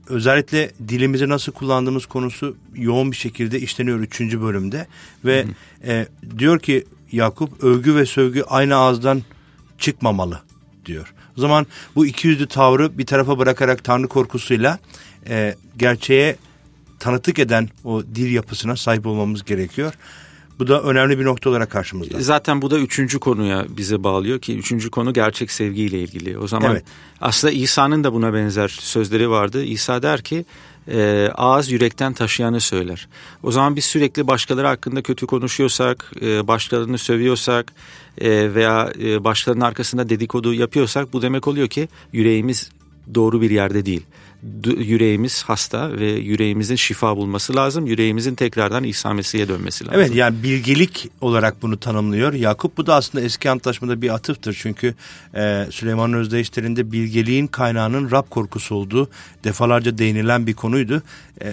özellikle 0.09 0.70
dilimizi 0.88 1.28
nasıl 1.28 1.52
kullandığımız 1.52 2.07
konusu 2.07 2.57
yoğun 2.74 3.12
bir 3.12 3.16
şekilde 3.16 3.61
işleniyor 3.61 4.00
3. 4.00 4.20
bölümde. 4.20 4.87
Ve 5.24 5.44
e, 5.87 6.07
diyor 6.38 6.59
ki 6.59 6.85
Yakup 7.12 7.64
övgü 7.64 7.94
ve 7.94 8.07
sövgü 8.07 8.42
aynı 8.42 8.76
ağızdan 8.76 9.22
çıkmamalı 9.78 10.40
diyor. 10.87 11.14
O 11.38 11.40
zaman 11.40 11.66
bu 11.94 12.07
iki 12.07 12.28
yüzlü 12.28 12.46
tavrı 12.46 12.98
bir 12.98 13.07
tarafa 13.07 13.38
bırakarak 13.38 13.85
Tanrı 13.85 14.09
korkusuyla 14.09 14.78
e, 15.28 15.54
gerçeğe 15.76 16.37
tanıtık 16.98 17.38
eden 17.38 17.68
o 17.85 18.02
dil 18.02 18.33
yapısına 18.33 18.76
sahip 18.76 19.07
olmamız 19.07 19.44
gerekiyor. 19.44 19.94
Bu 20.59 20.69
da 20.69 20.83
önemli 20.83 21.19
bir 21.19 21.25
nokta 21.25 21.51
olarak 21.51 21.71
karşımızda. 21.71 22.21
Zaten 22.21 22.62
bu 22.62 22.71
da 22.71 22.79
üçüncü 22.79 23.19
konuya 23.19 23.67
bize 23.69 24.05
bağlıyor 24.05 24.38
ki 24.38 24.59
üçüncü 24.59 24.90
konu 24.90 25.12
gerçek 25.12 25.51
sevgiyle 25.51 25.99
ilgili. 26.03 26.38
O 26.38 26.47
zaman 26.47 26.73
evet. 26.73 26.85
aslında 27.21 27.53
İsa'nın 27.53 28.05
da 28.05 28.12
buna 28.12 28.35
benzer 28.35 28.69
sözleri 28.69 29.31
vardı. 29.31 29.64
İsa 29.64 30.03
der 30.03 30.23
ki 30.23 30.45
e, 30.88 31.31
ağız 31.35 31.71
yürekten 31.71 32.12
taşıyanı 32.12 32.61
söyler. 32.61 33.09
O 33.43 33.53
zaman 33.53 33.77
biz 33.77 33.85
sürekli 33.85 34.27
başkaları 34.27 34.67
hakkında 34.67 35.03
kötü 35.03 35.27
konuşuyorsak, 35.27 36.12
e, 36.23 36.47
başkalarını 36.49 36.99
sövüyorsak 36.99 37.73
e, 38.19 38.55
veya 38.55 38.93
e, 39.03 39.25
başkalarının 39.25 39.64
arkasında 39.64 40.09
dedikodu 40.09 40.55
yapıyorsak 40.55 41.12
bu 41.12 41.23
demek 41.23 41.49
oluyor 41.49 41.69
ki 41.69 41.88
yüreğimiz 42.12 42.71
doğru 43.14 43.40
bir 43.40 43.51
yerde 43.51 43.87
değil 43.87 44.03
yüreğimiz 44.78 45.42
hasta 45.42 45.92
ve 45.92 46.11
yüreğimizin 46.12 46.76
şifa 46.76 47.16
bulması 47.16 47.57
lazım. 47.57 47.87
Yüreğimizin 47.87 48.35
tekrardan 48.35 48.85
İsa 48.85 49.12
Mesih'e 49.12 49.48
dönmesi 49.48 49.85
lazım. 49.87 50.00
Evet 50.00 50.14
yani 50.14 50.42
bilgelik 50.42 51.11
olarak 51.20 51.62
bunu 51.62 51.80
tanımlıyor. 51.80 52.33
Yakup 52.33 52.76
bu 52.76 52.87
da 52.87 52.94
aslında 52.94 53.24
eski 53.24 53.50
antlaşmada 53.50 54.02
bir 54.02 54.14
atıftır. 54.14 54.57
Çünkü 54.61 54.94
e, 55.35 55.66
Süleyman 55.70 56.12
Özdeyişlerinde 56.12 56.92
bilgeliğin 56.92 57.46
kaynağının 57.46 58.11
Rab 58.11 58.28
korkusu 58.30 58.74
olduğu 58.74 59.09
defalarca 59.44 59.98
değinilen 59.98 60.46
bir 60.46 60.54
konuydu. 60.54 61.02
E, 61.42 61.52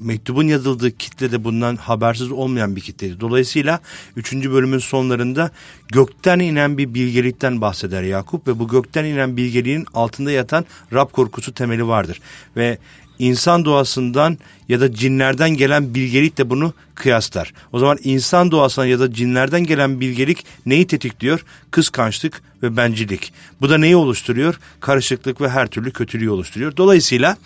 mektubun 0.00 0.46
yazıldığı 0.46 0.96
kitle 0.96 1.32
de 1.32 1.44
bundan 1.44 1.76
habersiz 1.76 2.30
olmayan 2.30 2.76
bir 2.76 2.80
kitleydi. 2.80 3.20
Dolayısıyla 3.20 3.80
3. 4.16 4.32
bölümün 4.32 4.78
sonlarında 4.78 5.50
gökten 5.88 6.38
inen 6.38 6.78
bir 6.78 6.94
bilgelikten 6.94 7.60
bahseder 7.60 8.02
Yakup 8.02 8.48
ve 8.48 8.58
bu 8.58 8.68
gökten 8.68 9.04
inen 9.04 9.36
bilgeliğin 9.36 9.86
altında 9.94 10.30
yatan 10.30 10.64
Rab 10.92 11.10
korkusu 11.12 11.54
temeli 11.54 11.88
vardır. 11.88 12.20
Ve 12.56 12.78
insan 13.18 13.64
doğasından 13.64 14.38
ya 14.68 14.80
da 14.80 14.94
cinlerden 14.94 15.50
gelen 15.50 15.94
bilgelikle 15.94 16.50
bunu 16.50 16.72
kıyaslar. 16.94 17.52
O 17.72 17.78
zaman 17.78 17.98
insan 18.04 18.50
doğasından 18.50 18.86
ya 18.86 19.00
da 19.00 19.12
cinlerden 19.12 19.64
gelen 19.64 20.00
bilgelik 20.00 20.44
neyi 20.66 20.86
tetikliyor? 20.86 21.44
Kıskançlık 21.70 22.42
ve 22.62 22.76
bencillik. 22.76 23.32
Bu 23.60 23.70
da 23.70 23.78
neyi 23.78 23.96
oluşturuyor? 23.96 24.60
Karışıklık 24.80 25.40
ve 25.40 25.48
her 25.48 25.66
türlü 25.66 25.90
kötülüğü 25.90 26.30
oluşturuyor. 26.30 26.76
Dolayısıyla 26.76 27.36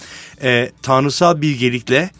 e, 0.42 0.70
tanrısal 0.82 1.40
bilgelikle 1.40 2.10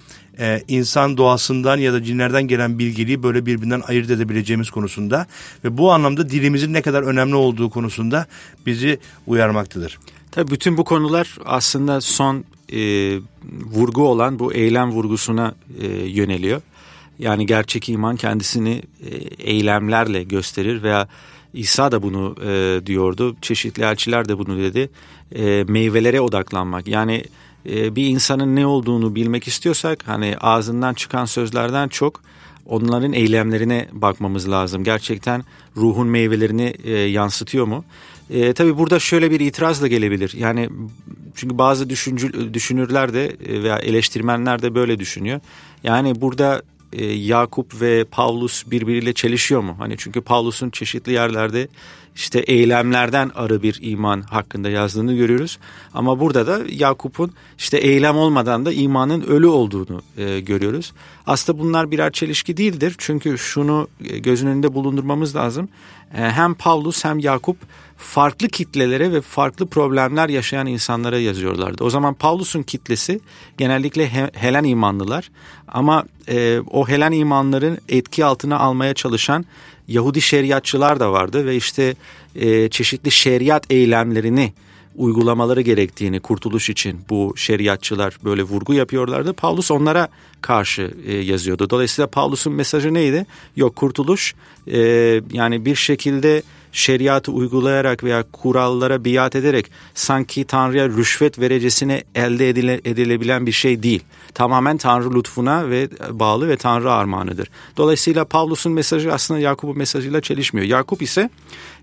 e, 0.40 0.62
insan 0.68 1.16
doğasından 1.16 1.78
ya 1.78 1.92
da 1.92 2.02
cinlerden 2.02 2.42
gelen 2.42 2.78
bilgeliği 2.78 3.22
böyle 3.22 3.46
birbirinden 3.46 3.82
ayırt 3.88 4.10
edebileceğimiz 4.10 4.70
konusunda 4.70 5.26
ve 5.64 5.78
bu 5.78 5.92
anlamda 5.92 6.30
dilimizin 6.30 6.72
ne 6.72 6.82
kadar 6.82 7.02
önemli 7.02 7.34
olduğu 7.34 7.70
konusunda 7.70 8.26
bizi 8.66 8.98
uyarmaktadır. 9.26 9.98
Tabii 10.30 10.50
bütün 10.50 10.76
bu 10.76 10.84
konular 10.84 11.38
aslında 11.44 12.00
son 12.00 12.44
e, 12.72 12.78
vurgu 13.72 14.08
olan 14.08 14.38
bu 14.38 14.52
eylem 14.52 14.90
vurgusuna 14.90 15.54
e, 15.80 15.86
yöneliyor. 15.86 16.62
Yani 17.18 17.46
gerçek 17.46 17.88
iman 17.88 18.16
kendisini 18.16 18.82
e, 19.00 19.14
eylemlerle 19.38 20.22
gösterir 20.22 20.82
veya 20.82 21.08
İsa 21.54 21.92
da 21.92 22.02
bunu 22.02 22.36
e, 22.44 22.80
diyordu. 22.86 23.36
Çeşitli 23.42 23.82
elçiler 23.82 24.28
de 24.28 24.38
bunu 24.38 24.58
dedi. 24.58 24.90
E, 25.34 25.64
meyvelere 25.68 26.20
odaklanmak. 26.20 26.88
Yani 26.88 27.24
bir 27.64 28.06
insanın 28.06 28.56
ne 28.56 28.66
olduğunu 28.66 29.14
bilmek 29.14 29.48
istiyorsak 29.48 30.08
hani 30.08 30.36
ağzından 30.40 30.94
çıkan 30.94 31.24
sözlerden 31.24 31.88
çok 31.88 32.22
onların 32.66 33.12
eylemlerine 33.12 33.88
bakmamız 33.92 34.50
lazım. 34.50 34.84
Gerçekten 34.84 35.44
ruhun 35.76 36.06
meyvelerini 36.06 36.74
e, 36.84 36.92
yansıtıyor 36.92 37.66
mu? 37.66 37.84
E, 38.30 38.52
tabii 38.52 38.78
burada 38.78 38.98
şöyle 38.98 39.30
bir 39.30 39.40
itiraz 39.40 39.82
da 39.82 39.86
gelebilir. 39.86 40.34
Yani 40.36 40.68
çünkü 41.34 41.58
bazı 41.58 41.90
düşüncü, 41.90 42.54
düşünürler 42.54 43.14
de 43.14 43.26
e, 43.26 43.62
veya 43.62 43.78
eleştirmenler 43.78 44.62
de 44.62 44.74
böyle 44.74 44.98
düşünüyor. 44.98 45.40
Yani 45.84 46.20
burada 46.20 46.62
e, 46.92 47.04
Yakup 47.04 47.80
ve 47.80 48.04
Pavlus 48.04 48.70
birbiriyle 48.70 49.12
çelişiyor 49.12 49.60
mu? 49.60 49.76
Hani 49.78 49.94
çünkü 49.98 50.20
Pavlus'un 50.20 50.70
çeşitli 50.70 51.12
yerlerde 51.12 51.68
işte 52.14 52.38
eylemlerden 52.38 53.30
arı 53.34 53.62
bir 53.62 53.78
iman 53.82 54.20
hakkında 54.20 54.70
yazdığını 54.70 55.14
görüyoruz. 55.14 55.58
Ama 55.94 56.20
burada 56.20 56.46
da 56.46 56.60
Yakup'un 56.68 57.32
işte 57.58 57.78
eylem 57.78 58.16
olmadan 58.16 58.66
da 58.66 58.72
imanın 58.72 59.22
ölü 59.22 59.46
olduğunu 59.46 60.02
e, 60.16 60.40
görüyoruz. 60.40 60.92
Aslında 61.26 61.58
bunlar 61.58 61.90
birer 61.90 62.12
çelişki 62.12 62.56
değildir. 62.56 62.94
Çünkü 62.98 63.38
şunu 63.38 63.88
e, 64.04 64.18
gözün 64.18 64.46
önünde 64.46 64.74
bulundurmamız 64.74 65.36
lazım. 65.36 65.68
E, 66.14 66.18
hem 66.18 66.54
Pavlus 66.54 67.04
hem 67.04 67.18
Yakup 67.18 67.56
farklı 68.00 68.48
kitlelere 68.48 69.12
ve 69.12 69.20
farklı 69.20 69.66
problemler 69.66 70.28
yaşayan 70.28 70.66
insanlara 70.66 71.18
yazıyorlardı. 71.18 71.84
O 71.84 71.90
zaman 71.90 72.14
Pavlus'un 72.14 72.62
kitlesi 72.62 73.20
genellikle 73.58 74.30
Helen 74.32 74.64
imanlılar 74.64 75.30
ama 75.68 76.04
e, 76.28 76.60
o 76.70 76.88
Helen 76.88 77.12
imanların 77.12 77.78
etki 77.88 78.24
altına 78.24 78.58
almaya 78.58 78.94
çalışan 78.94 79.44
Yahudi 79.90 80.20
şeriatçılar 80.20 81.00
da 81.00 81.12
vardı 81.12 81.46
ve 81.46 81.56
işte 81.56 81.94
e, 82.36 82.68
çeşitli 82.68 83.10
şeriat 83.10 83.70
eylemlerini 83.70 84.52
uygulamaları 84.96 85.60
gerektiğini 85.60 86.20
kurtuluş 86.20 86.70
için 86.70 87.00
bu 87.10 87.34
şeriatçılar 87.36 88.16
böyle 88.24 88.42
vurgu 88.42 88.74
yapıyorlardı. 88.74 89.32
Paulus 89.32 89.70
onlara 89.70 90.08
karşı 90.40 90.94
e, 91.06 91.16
yazıyordu. 91.16 91.70
Dolayısıyla 91.70 92.06
Paulus'un 92.06 92.52
mesajı 92.52 92.94
neydi? 92.94 93.26
Yok 93.56 93.76
kurtuluş 93.76 94.34
e, 94.72 94.78
yani 95.32 95.64
bir 95.64 95.74
şekilde 95.74 96.42
şeriatı 96.72 97.32
uygulayarak 97.32 98.04
veya 98.04 98.24
kurallara 98.32 99.04
biat 99.04 99.36
ederek 99.36 99.70
sanki 99.94 100.44
Tanrı'ya 100.44 100.88
rüşvet 100.88 101.38
verecesine 101.38 102.04
elde 102.14 102.48
edile, 102.48 102.80
edilebilen 102.84 103.46
bir 103.46 103.52
şey 103.52 103.82
değil. 103.82 104.02
Tamamen 104.34 104.76
Tanrı 104.76 105.14
lütfuna 105.14 105.70
ve 105.70 105.88
bağlı 106.10 106.48
ve 106.48 106.56
Tanrı 106.56 106.92
armağanıdır. 106.92 107.48
Dolayısıyla 107.76 108.24
Pavlus'un 108.24 108.72
mesajı 108.72 109.12
aslında 109.12 109.40
Yakup'un 109.40 109.78
mesajıyla 109.78 110.20
çelişmiyor. 110.20 110.66
Yakup 110.66 111.02
ise 111.02 111.30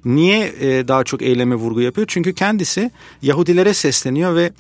niye 0.06 0.54
e, 0.60 0.88
daha 0.88 1.04
çok 1.04 1.21
eyleme 1.21 1.56
vurgu 1.56 1.82
yapıyor? 1.82 2.08
Çünkü 2.10 2.34
kendisi 2.34 2.91
Yahudilere 3.21 3.73
sesleniyor 3.73 4.36
ve 4.36 4.52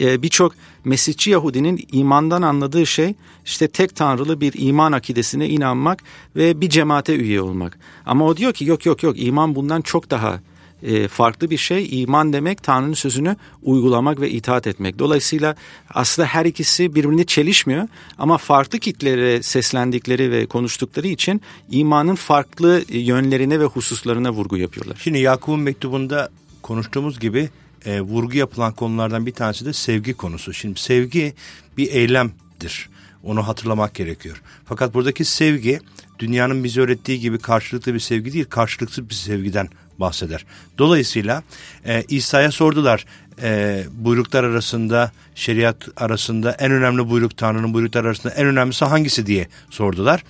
e, 0.00 0.22
birçok 0.22 0.54
Mesihçi 0.88 1.30
Yahudinin 1.30 1.86
imandan 1.92 2.42
anladığı 2.42 2.86
şey 2.86 3.14
işte 3.44 3.68
tek 3.68 3.96
tanrılı 3.96 4.40
bir 4.40 4.52
iman 4.56 4.92
akidesine 4.92 5.48
inanmak 5.48 6.02
ve 6.36 6.60
bir 6.60 6.68
cemaate 6.68 7.16
üye 7.16 7.40
olmak. 7.40 7.78
Ama 8.06 8.24
o 8.24 8.36
diyor 8.36 8.52
ki 8.52 8.64
yok 8.64 8.86
yok 8.86 9.02
yok 9.02 9.14
iman 9.18 9.54
bundan 9.54 9.80
çok 9.80 10.10
daha 10.10 10.40
e, 10.82 11.08
farklı 11.08 11.50
bir 11.50 11.56
şey. 11.56 12.02
İman 12.02 12.32
demek 12.32 12.62
Tanrı'nın 12.62 12.94
sözünü 12.94 13.36
uygulamak 13.62 14.20
ve 14.20 14.30
itaat 14.30 14.66
etmek. 14.66 14.98
Dolayısıyla 14.98 15.56
aslında 15.94 16.28
her 16.28 16.44
ikisi 16.44 16.94
birbirini 16.94 17.26
çelişmiyor 17.26 17.88
ama 18.18 18.38
farklı 18.38 18.78
kitlere 18.78 19.42
seslendikleri 19.42 20.30
ve 20.30 20.46
konuştukları 20.46 21.08
için 21.08 21.40
imanın 21.70 22.14
farklı 22.14 22.82
yönlerine 22.88 23.60
ve 23.60 23.64
hususlarına 23.64 24.32
vurgu 24.32 24.56
yapıyorlar. 24.56 24.96
Şimdi 25.04 25.18
Yakup'un 25.18 25.60
mektubunda 25.60 26.28
konuştuğumuz 26.62 27.20
gibi 27.20 27.48
e, 27.88 28.00
vurgu 28.00 28.36
yapılan 28.36 28.72
konulardan 28.72 29.26
bir 29.26 29.32
tanesi 29.32 29.66
de 29.66 29.72
sevgi 29.72 30.14
konusu. 30.14 30.54
Şimdi 30.54 30.80
sevgi 30.80 31.34
bir 31.76 31.92
eylemdir. 31.92 32.88
Onu 33.22 33.48
hatırlamak 33.48 33.94
gerekiyor. 33.94 34.42
Fakat 34.64 34.94
buradaki 34.94 35.24
sevgi 35.24 35.80
dünyanın 36.18 36.64
bize 36.64 36.80
öğrettiği 36.80 37.20
gibi 37.20 37.38
karşılıklı 37.38 37.94
bir 37.94 38.00
sevgi 38.00 38.32
değil, 38.32 38.44
karşılıksız 38.44 39.08
bir 39.08 39.14
sevgiden 39.14 39.68
bahseder. 39.98 40.44
Dolayısıyla 40.78 41.42
e, 41.86 42.04
İsa'ya 42.08 42.50
sordular 42.50 43.04
e, 43.42 43.84
buyruklar 43.92 44.44
arasında, 44.44 45.12
şeriat 45.34 45.88
arasında 45.96 46.52
en 46.52 46.72
önemli 46.72 47.10
buyruk 47.10 47.36
Tanrı'nın 47.36 47.74
buyruklar 47.74 48.04
arasında 48.04 48.34
en 48.34 48.46
önemlisi 48.46 48.84
hangisi 48.84 49.26
diye 49.26 49.48
sordular. 49.70 50.24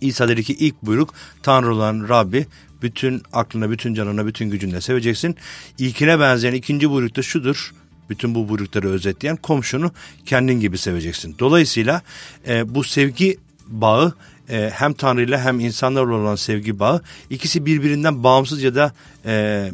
İsa 0.00 0.28
dedi 0.28 0.44
ki 0.44 0.52
ilk 0.52 0.82
buyruk 0.82 1.14
Tanrı 1.42 1.74
olan 1.74 2.08
Rabbi 2.08 2.46
bütün 2.82 3.22
aklına, 3.32 3.70
bütün 3.70 3.94
canına, 3.94 4.26
bütün 4.26 4.50
gücünle 4.50 4.80
seveceksin. 4.80 5.36
İlkine 5.78 6.20
benzeyen 6.20 6.54
ikinci 6.54 6.90
buyruk 6.90 7.16
da 7.16 7.22
şudur. 7.22 7.72
Bütün 8.10 8.34
bu 8.34 8.48
buyrukları 8.48 8.88
özetleyen 8.88 9.36
komşunu 9.36 9.92
kendin 10.26 10.60
gibi 10.60 10.78
seveceksin. 10.78 11.36
Dolayısıyla 11.38 12.02
e, 12.48 12.74
bu 12.74 12.84
sevgi 12.84 13.38
bağı 13.66 14.14
e, 14.50 14.70
hem 14.74 14.92
Tanrı 14.92 15.22
ile 15.22 15.38
hem 15.38 15.60
insanlarla 15.60 16.14
olan 16.14 16.36
sevgi 16.36 16.78
bağı 16.78 17.02
ikisi 17.30 17.66
birbirinden 17.66 18.24
bağımsız 18.24 18.62
ya 18.62 18.74
da 18.74 18.92
e, 19.24 19.70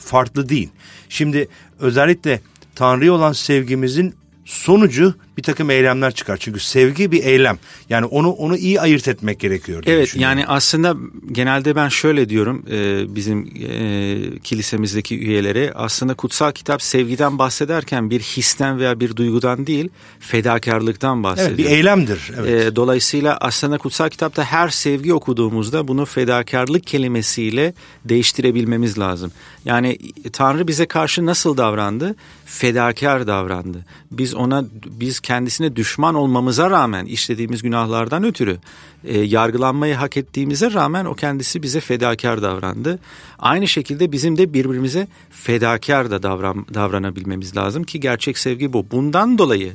farklı 0.00 0.48
değil. 0.48 0.68
Şimdi 1.08 1.48
özellikle 1.80 2.40
Tanrı'ya 2.74 3.12
olan 3.12 3.32
sevgimizin 3.32 4.14
sonucu 4.46 5.14
bir 5.36 5.42
takım 5.42 5.70
eylemler 5.70 6.14
çıkar. 6.14 6.36
Çünkü 6.36 6.60
sevgi 6.60 7.12
bir 7.12 7.24
eylem. 7.24 7.58
Yani 7.88 8.06
onu 8.06 8.30
onu 8.30 8.56
iyi 8.56 8.80
ayırt 8.80 9.08
etmek 9.08 9.40
gerekiyor. 9.40 9.82
Evet 9.86 10.16
yani 10.16 10.46
aslında 10.46 10.96
genelde 11.32 11.76
ben 11.76 11.88
şöyle 11.88 12.28
diyorum 12.28 12.64
e, 12.70 13.14
bizim 13.14 13.52
e, 13.70 14.38
kilisemizdeki 14.38 15.18
üyelere 15.18 15.72
aslında 15.74 16.14
kutsal 16.14 16.52
kitap 16.52 16.82
sevgiden 16.82 17.38
bahsederken 17.38 18.10
bir 18.10 18.20
histen 18.20 18.78
veya 18.78 19.00
bir 19.00 19.16
duygudan 19.16 19.66
değil 19.66 19.88
fedakarlıktan 20.20 21.22
bahsediyor. 21.22 21.48
Evet 21.48 21.58
bir 21.58 21.64
eylemdir. 21.64 22.30
Evet. 22.38 22.66
E, 22.66 22.76
dolayısıyla 22.76 23.38
aslında 23.40 23.78
kutsal 23.78 24.08
kitapta 24.08 24.44
her 24.44 24.68
sevgi 24.68 25.14
okuduğumuzda 25.14 25.88
bunu 25.88 26.04
fedakarlık 26.04 26.86
kelimesiyle 26.86 27.74
değiştirebilmemiz 28.04 28.98
lazım. 28.98 29.32
Yani 29.64 29.98
Tanrı 30.32 30.68
bize 30.68 30.86
karşı 30.86 31.26
nasıl 31.26 31.56
davrandı? 31.56 32.16
Fedakar 32.46 33.26
davrandı. 33.26 33.84
Biz 34.10 34.34
ona 34.34 34.64
biz 34.86 35.20
kendisine 35.20 35.76
düşman 35.76 36.14
olmamıza 36.14 36.70
rağmen 36.70 37.06
işlediğimiz 37.06 37.62
günahlardan 37.62 38.24
ötürü 38.24 38.58
e, 39.04 39.18
yargılanmayı 39.18 39.94
hak 39.94 40.16
ettiğimize 40.16 40.72
rağmen 40.72 41.04
o 41.04 41.14
kendisi 41.14 41.62
bize 41.62 41.80
fedakar 41.80 42.42
davrandı. 42.42 42.98
Aynı 43.38 43.68
şekilde 43.68 44.12
bizim 44.12 44.38
de 44.38 44.54
birbirimize 44.54 45.08
fedakar 45.30 46.10
da 46.10 46.22
davran, 46.22 46.66
davranabilmemiz 46.74 47.56
lazım 47.56 47.84
ki 47.84 48.00
gerçek 48.00 48.38
sevgi 48.38 48.72
bu. 48.72 48.90
Bundan 48.90 49.38
dolayı 49.38 49.72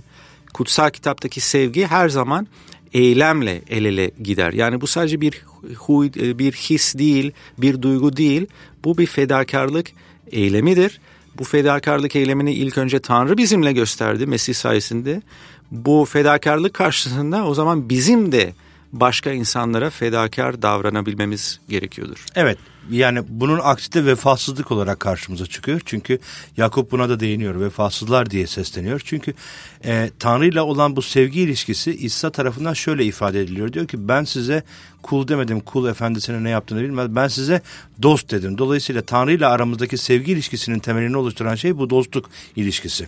kutsal 0.53 0.89
kitaptaki 0.89 1.41
sevgi 1.41 1.85
her 1.85 2.09
zaman 2.09 2.47
eylemle 2.93 3.61
el 3.69 3.85
ele 3.85 4.11
gider. 4.23 4.53
Yani 4.53 4.81
bu 4.81 4.87
sadece 4.87 5.21
bir 5.21 5.45
huy, 5.77 6.11
bir 6.13 6.51
his 6.51 6.97
değil, 6.97 7.31
bir 7.57 7.81
duygu 7.81 8.17
değil. 8.17 8.47
Bu 8.83 8.97
bir 8.97 9.05
fedakarlık 9.05 9.87
eylemidir. 10.31 10.99
Bu 11.41 11.45
fedakarlık 11.45 12.15
eylemini 12.15 12.53
ilk 12.53 12.77
önce 12.77 12.99
Tanrı 12.99 13.37
bizimle 13.37 13.73
gösterdi 13.73 14.25
Mesih 14.25 14.53
sayesinde. 14.53 15.21
Bu 15.71 16.05
fedakarlık 16.05 16.73
karşısında 16.73 17.45
o 17.45 17.53
zaman 17.53 17.89
bizim 17.89 18.31
de 18.31 18.53
başka 18.93 19.31
insanlara 19.31 19.89
fedakar 19.89 20.61
davranabilmemiz 20.61 21.59
gerekiyordur. 21.69 22.25
Evet 22.35 22.57
yani 22.89 23.23
bunun 23.29 23.59
aksi 23.63 23.93
de 23.93 24.05
vefasızlık 24.05 24.71
olarak 24.71 24.99
karşımıza 24.99 25.45
çıkıyor. 25.45 25.81
Çünkü 25.85 26.19
Yakup 26.57 26.91
buna 26.91 27.09
da 27.09 27.19
değiniyor 27.19 27.59
vefasızlar 27.59 28.29
diye 28.29 28.47
sesleniyor. 28.47 29.01
Çünkü 29.05 29.33
e, 29.85 30.09
Tanrı 30.19 30.47
ile 30.47 30.61
olan 30.61 30.95
bu 30.95 31.01
sevgi 31.01 31.41
ilişkisi 31.41 31.95
İsa 31.95 32.29
tarafından 32.31 32.73
şöyle 32.73 33.05
ifade 33.05 33.41
ediliyor. 33.41 33.73
Diyor 33.73 33.87
ki 33.87 34.07
ben 34.07 34.23
size 34.23 34.63
kul 35.01 35.27
demedim 35.27 35.59
kul 35.59 35.87
efendisine 35.89 36.43
ne 36.43 36.49
yaptığını 36.49 36.81
bilmez. 36.81 37.15
Ben 37.15 37.27
size 37.27 37.61
dost 38.01 38.31
dedim. 38.31 38.57
Dolayısıyla 38.57 39.01
Tanrı 39.01 39.33
ile 39.33 39.45
aramızdaki 39.45 39.97
sevgi 39.97 40.31
ilişkisinin 40.31 40.79
temelini 40.79 41.17
oluşturan 41.17 41.55
şey 41.55 41.77
bu 41.77 41.89
dostluk 41.89 42.29
ilişkisi. 42.55 43.07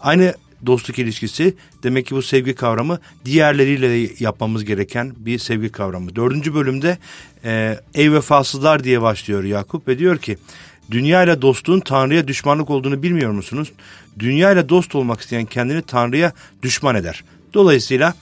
Aynı 0.00 0.34
dostluk 0.66 0.98
ilişkisi. 0.98 1.54
Demek 1.82 2.06
ki 2.06 2.14
bu 2.14 2.22
sevgi 2.22 2.54
kavramı 2.54 2.98
diğerleriyle 3.24 4.10
yapmamız 4.18 4.64
gereken 4.64 5.12
bir 5.16 5.38
sevgi 5.38 5.72
kavramı. 5.72 6.16
Dördüncü 6.16 6.54
bölümde 6.54 6.98
e, 7.44 7.80
ey 7.94 8.12
vefasızlar 8.12 8.84
diye 8.84 9.02
başlıyor 9.02 9.44
Yakup 9.44 9.88
ve 9.88 9.98
diyor 9.98 10.18
ki 10.18 10.36
dünya 10.90 11.22
ile 11.22 11.42
dostluğun 11.42 11.80
Tanrı'ya 11.80 12.28
düşmanlık 12.28 12.70
olduğunu 12.70 13.02
bilmiyor 13.02 13.30
musunuz? 13.30 13.72
Dünya 14.18 14.52
ile 14.52 14.68
dost 14.68 14.94
olmak 14.94 15.20
isteyen 15.20 15.44
kendini 15.44 15.82
Tanrı'ya 15.82 16.32
düşman 16.62 16.94
eder. 16.94 17.24
Dolayısıyla 17.54 18.14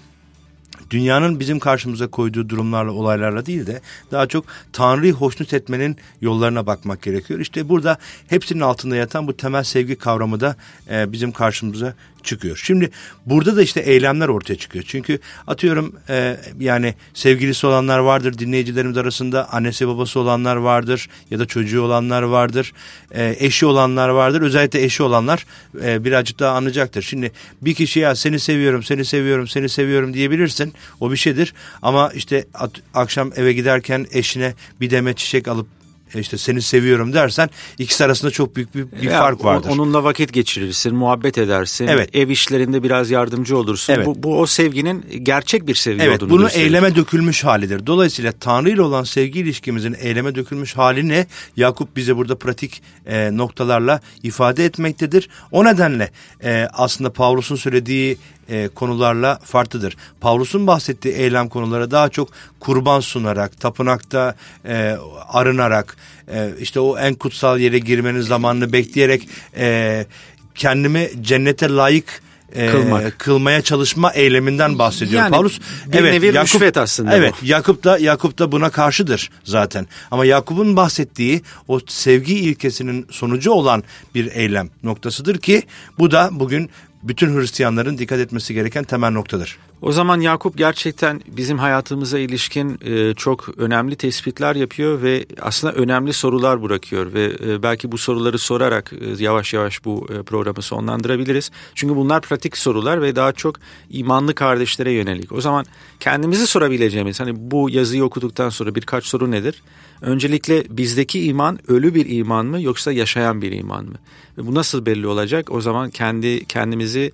dünyanın 0.91 1.41
bizim 1.41 1.59
karşımıza 1.59 2.07
koyduğu 2.07 2.49
durumlarla 2.49 2.93
olaylarla 2.93 3.47
değil 3.47 3.67
de 3.67 3.81
daha 4.11 4.27
çok 4.27 4.45
Tanrı'yı 4.73 5.13
hoşnut 5.13 5.55
etmenin 5.55 5.97
yollarına 6.21 6.67
bakmak 6.67 7.03
gerekiyor. 7.03 7.41
İşte 7.41 7.69
burada 7.69 7.99
hepsinin 8.29 8.61
altında 8.61 8.97
yatan 8.97 9.27
bu 9.27 9.37
temel 9.37 9.63
sevgi 9.63 9.97
kavramı 9.97 10.41
da 10.41 10.57
e, 10.91 11.13
bizim 11.13 11.33
karşımıza 11.33 11.95
çıkıyor. 12.25 12.61
Şimdi 12.65 12.91
burada 13.27 13.57
da 13.57 13.63
işte 13.63 13.81
eylemler 13.81 14.29
ortaya 14.29 14.57
çıkıyor. 14.57 14.85
Çünkü 14.89 15.19
atıyorum 15.47 15.95
e, 16.09 16.37
yani 16.61 16.95
sevgilisi 17.15 17.67
olanlar 17.67 17.99
vardır 17.99 18.39
dinleyicilerimiz 18.39 18.97
arasında 18.97 19.53
annesi 19.53 19.89
babası 19.89 20.21
olanlar 20.21 20.57
vardır 20.57 21.09
ya 21.31 21.39
da 21.39 21.47
çocuğu 21.47 21.83
olanlar 21.83 22.23
vardır 22.23 22.73
e, 23.11 23.37
eşi 23.39 23.67
olanlar 23.67 24.09
vardır 24.09 24.43
özellikle 24.43 24.83
eşi 24.83 25.03
olanlar 25.03 25.47
e, 25.85 26.05
birazcık 26.05 26.39
daha 26.39 26.57
anlayacaktır. 26.57 27.03
Şimdi 27.03 27.33
bir 27.63 27.75
kişi 27.75 28.01
ya 28.01 28.15
seni 28.15 28.41
seviyorum 28.41 28.83
seni 28.83 29.05
seviyorum 29.05 29.49
seni 29.49 29.69
seviyorum 29.69 30.15
diyebilirsin 30.15 30.75
o 31.01 31.11
bir 31.11 31.17
şeydir 31.17 31.55
ama 31.83 32.11
işte 32.15 32.45
at, 32.55 32.71
akşam 32.95 33.33
eve 33.37 33.53
giderken 33.53 34.07
eşine 34.13 34.55
bir 34.81 34.91
demet 34.91 35.19
çiçek 35.19 35.49
alıp 35.49 35.78
işte 36.15 36.39
seni 36.39 36.63
seviyorum 36.63 37.13
dersen 37.13 37.51
ikisi 37.79 38.05
arasında 38.05 38.31
çok 38.31 38.57
büyük 38.57 38.75
bir, 38.75 38.93
bir 38.93 39.11
ya, 39.11 39.19
fark 39.19 39.45
vardır. 39.45 39.71
Onunla 39.71 40.05
vakit 40.05 40.33
geçirirsin, 40.33 40.95
muhabbet 40.95 41.39
edersin. 41.39 41.87
Evet. 41.87 42.17
Ev 42.17 42.29
işlerinde 42.29 42.83
biraz 42.83 43.11
yardımcı 43.11 43.59
olursun. 43.59 43.93
Evet. 43.93 44.07
Bu, 44.07 44.23
bu 44.23 44.41
o 44.41 44.47
sevginin 44.47 45.05
gerçek 45.23 45.67
bir 45.67 45.75
sevgi 45.75 46.03
evet, 46.03 46.23
olduğunu 46.23 46.31
bunu 46.31 46.43
gösterir. 46.43 46.65
eyleme 46.65 46.95
dökülmüş 46.95 47.45
halidir. 47.45 47.87
Dolayısıyla 47.87 48.33
Tanrı 48.33 48.71
ile 48.71 48.83
olan 48.83 49.05
sevgi 49.05 49.41
ilişkimizin 49.41 49.97
eyleme 50.01 50.35
dökülmüş 50.35 50.77
halini 50.77 51.27
Yakup 51.57 51.97
bize 51.97 52.17
burada 52.17 52.39
pratik 52.39 52.83
e, 53.07 53.37
noktalarla 53.37 54.01
ifade 54.23 54.65
etmektedir. 54.65 55.29
O 55.53 55.65
nedenle 55.65 56.11
e, 56.45 56.69
aslında 56.73 57.13
Pavlus'un 57.13 57.57
söylediği 57.57 58.19
e, 58.49 58.69
konularla 58.69 59.39
farklıdır. 59.45 59.97
Pavlus'un 60.21 60.67
bahsettiği 60.67 61.15
eylem 61.15 61.49
konuları 61.49 61.91
daha 61.91 62.09
çok 62.09 62.29
kurban 62.61 63.01
sunarak, 63.01 63.61
tapınakta 63.61 64.35
e, 64.65 64.97
arınarak, 65.29 65.97
e, 66.33 66.51
işte 66.61 66.81
o 66.81 66.99
en 66.99 67.15
kutsal 67.15 67.61
yere 67.61 67.79
girmenin 67.79 68.21
zamanını 68.21 68.73
bekleyerek 68.73 69.29
e, 69.57 70.07
kendimi 70.55 71.11
cennete 71.23 71.69
layık 71.69 72.23
e, 72.55 72.71
Kılmak. 72.71 73.19
kılmaya 73.19 73.63
çalışma 73.63 74.13
eyleminden 74.13 74.79
bahsediyor 74.79 75.23
yani, 75.23 75.33
Paulus. 75.33 75.61
Bir 75.87 75.99
evet, 75.99 76.13
nevi 76.13 76.27
Yakup, 76.27 76.55
rüşvet 76.55 76.77
aslında 76.77 77.17
Evet, 77.17 77.35
bu. 77.43 77.47
Yakup 77.47 77.85
da 77.85 77.99
Yakup 77.99 78.39
da 78.39 78.53
buna 78.53 78.71
karşıdır 78.71 79.31
zaten. 79.45 79.87
Ama 80.11 80.25
Yakup'un 80.25 80.77
bahsettiği 80.77 81.43
o 81.69 81.81
sevgi 81.87 82.35
ilkesinin 82.35 83.07
sonucu 83.11 83.51
olan 83.51 83.85
bir 84.15 84.33
eylem 84.33 84.71
noktasıdır 84.83 85.39
ki 85.39 85.63
bu 85.99 86.11
da 86.11 86.29
bugün 86.33 86.71
bütün 87.03 87.37
Hristiyanların 87.37 87.99
dikkat 87.99 88.19
etmesi 88.19 88.55
gereken 88.55 88.85
temel 88.85 89.11
noktadır. 89.11 89.59
O 89.83 89.93
zaman 89.93 90.21
Yakup 90.21 90.59
gerçekten 90.59 91.21
bizim 91.29 91.59
hayatımıza 91.59 92.19
ilişkin 92.19 92.79
e, 92.85 93.15
çok 93.15 93.49
önemli 93.59 93.97
tespitler 93.97 94.57
yapıyor 94.57 95.03
ve 95.03 95.27
aslında 95.41 95.73
önemli 95.75 96.13
sorular 96.13 96.63
bırakıyor 96.63 97.13
ve 97.13 97.37
e, 97.47 97.63
belki 97.63 97.93
bu 97.93 97.99
soruları 97.99 98.39
sorarak 98.39 98.93
e, 98.93 99.23
yavaş 99.23 99.55
yavaş 99.55 99.85
bu 99.85 100.07
programı 100.27 100.63
sonlandırabiliriz. 100.63 101.51
Çünkü 101.75 101.97
bunlar 101.97 102.21
pratik 102.21 102.57
sorular 102.57 103.03
ve 103.03 103.17
daha 103.17 103.33
çok 103.33 103.57
imanlı 103.91 104.35
kardeşlere 104.35 104.93
yönelik. 104.93 105.33
O 105.33 105.41
zaman 105.41 105.67
kendimizi 106.01 106.47
sorabileceğimiz 106.47 107.21
hani 107.21 107.33
bu 107.51 107.71
yazıyı 107.71 108.05
okuduktan 108.05 108.49
sonra 108.49 108.75
birkaç 108.75 109.05
soru 109.05 109.31
nedir? 109.31 109.63
Öncelikle 110.01 110.65
bizdeki 110.71 111.25
iman 111.25 111.59
ölü 111.69 111.95
bir 111.95 112.19
iman 112.19 112.47
mı 112.47 112.63
yoksa 112.63 112.93
yaşayan 112.93 113.43
bir 113.43 113.53
iman 113.53 113.85
mı? 113.85 113.97
Bu 114.37 114.55
nasıl 114.55 114.87
belli 114.87 115.07
olacak? 115.07 115.51
O 115.51 115.61
zaman 115.61 115.91
kendi 115.91 116.45
kendimizi 116.45 117.13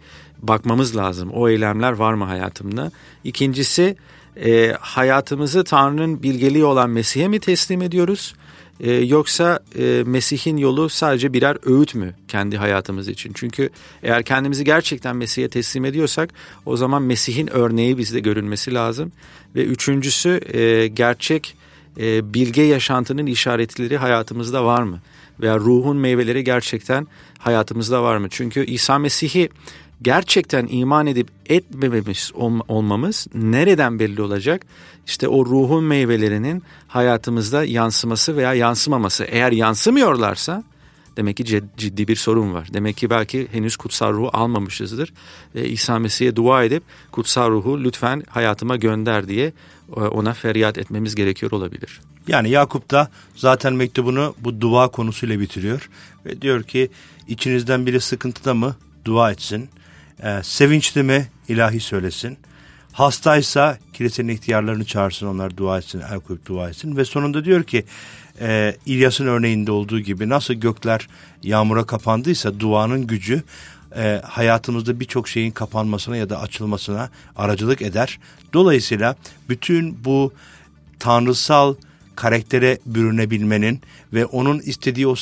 bakmamız 0.49 0.97
lazım. 0.97 1.31
O 1.31 1.49
eylemler 1.49 1.93
var 1.93 2.15
mı 2.15 2.25
hayatımda? 2.25 2.93
İkincisi 3.25 3.97
e, 4.45 4.77
hayatımızı 4.81 5.65
Tanrı'nın 5.65 6.23
bilgeliği 6.23 6.65
olan 6.65 6.91
Mesih'e 6.91 7.29
mi 7.29 7.41
teslim 7.41 7.83
ediyoruz? 7.83 8.35
E, 8.81 8.93
yoksa 8.93 9.61
e, 9.79 10.03
Mesih'in 10.07 10.57
yolu 10.57 10.89
sadece 10.89 11.33
birer 11.33 11.57
öğüt 11.67 11.95
mü 11.95 12.15
kendi 12.29 12.57
hayatımız 12.57 13.09
için? 13.09 13.33
Çünkü 13.35 13.71
eğer 14.03 14.23
kendimizi 14.23 14.65
gerçekten 14.65 15.17
Mesih'e 15.17 15.49
teslim 15.49 15.85
ediyorsak 15.85 16.31
o 16.67 16.77
zaman 16.77 17.03
Mesih'in 17.03 17.47
örneği 17.55 17.99
bizde 17.99 18.21
görünmesi 18.21 18.75
lazım. 18.75 19.13
Ve 19.55 19.65
üçüncüsü 19.65 20.41
e, 20.53 20.87
gerçek 20.87 21.57
e, 22.01 22.35
bilge 22.35 22.63
yaşantının 22.63 23.27
işaretleri 23.27 23.97
hayatımızda 23.97 24.65
var 24.65 24.83
mı? 24.83 25.01
Veya 25.41 25.59
ruhun 25.59 25.97
meyveleri 25.97 26.45
gerçekten 26.45 27.07
hayatımızda 27.39 28.03
var 28.03 28.17
mı? 28.17 28.29
Çünkü 28.31 28.65
İsa 28.65 28.99
Mesih'i 28.99 29.49
gerçekten 30.05 30.67
iman 30.71 31.07
edip 31.07 31.29
etmememiz 31.47 32.33
olmamız 32.69 33.27
nereden 33.35 33.99
belli 33.99 34.23
olacak? 34.23 34.67
İşte 35.07 35.29
o 35.29 35.47
ruhun 35.47 35.85
meyvelerinin 35.85 36.63
hayatımızda 36.89 37.65
yansıması 37.65 38.37
veya 38.37 38.55
yansımaması. 38.55 39.25
Eğer 39.25 39.53
yansımıyorlarsa 39.53 40.65
demek 41.17 41.37
ki 41.37 41.45
ciddi 41.77 42.09
bir 42.09 42.17
sorun 42.17 42.55
var. 42.55 42.69
Demek 42.75 42.97
ki 42.97 43.11
belki 43.11 43.49
henüz 43.53 43.77
kutsal 43.77 44.13
ruhu 44.13 44.31
almamışızdır. 44.33 45.13
E, 45.55 45.65
İsa 45.65 45.99
Mesih'e 45.99 46.37
dua 46.37 46.65
edip 46.65 46.83
kutsal 47.13 47.51
ruhu 47.51 47.85
lütfen 47.85 48.23
hayatıma 48.29 48.77
gönder 48.77 49.29
diye 49.29 49.53
e, 49.97 50.01
ona 50.01 50.33
feryat 50.33 50.79
etmemiz 50.79 51.15
gerekiyor 51.15 51.53
olabilir. 51.53 52.01
Yani 52.29 52.51
Yakup 52.51 52.91
da 52.91 53.11
zaten 53.37 53.73
mektubunu 53.75 54.35
bu 54.41 54.61
dua 54.61 54.89
konusuyla 54.89 55.41
bitiriyor 55.41 55.91
ve 56.27 56.43
diyor 56.43 56.63
ki 56.63 56.91
içinizden 57.29 57.87
biri 57.87 58.01
sıkıntıda 58.01 58.55
mı 58.55 58.77
dua 59.05 59.31
etsin. 59.31 59.69
E, 60.23 60.41
sevinçli 60.43 61.03
mi 61.03 61.29
ilahi 61.49 61.81
söylesin. 61.81 62.39
Hastaysa 62.93 63.79
kilisenin 63.93 64.29
ihtiyarlarını 64.29 64.85
çağırsın 64.85 65.27
onlar 65.27 65.57
dua 65.57 65.79
etsin, 65.79 66.03
el 66.13 66.21
koyup 66.21 66.47
dua 66.47 66.69
etsin. 66.69 66.97
Ve 66.97 67.05
sonunda 67.05 67.45
diyor 67.45 67.63
ki 67.63 67.85
e, 68.41 68.77
İlyas'ın 68.87 69.27
örneğinde 69.27 69.73
olduğu 69.73 70.01
gibi 70.01 70.29
nasıl 70.29 70.55
gökler 70.55 71.09
yağmura 71.43 71.85
kapandıysa 71.85 72.61
duanın 72.61 73.07
gücü 73.07 73.43
e, 73.97 74.21
hayatımızda 74.25 75.01
birçok 75.01 75.29
şeyin 75.29 75.51
kapanmasına 75.51 76.17
ya 76.17 76.31
da 76.31 76.41
açılmasına 76.41 77.11
aracılık 77.37 77.83
eder. 77.83 78.19
Dolayısıyla 78.53 79.17
bütün 79.49 80.05
bu 80.05 80.33
tanrısal 80.99 81.75
karaktere 82.17 82.79
bürünebilmenin 82.87 83.81
ve 84.13 84.27
onun 84.27 84.61
istediği 84.61 85.07
o 85.07 85.17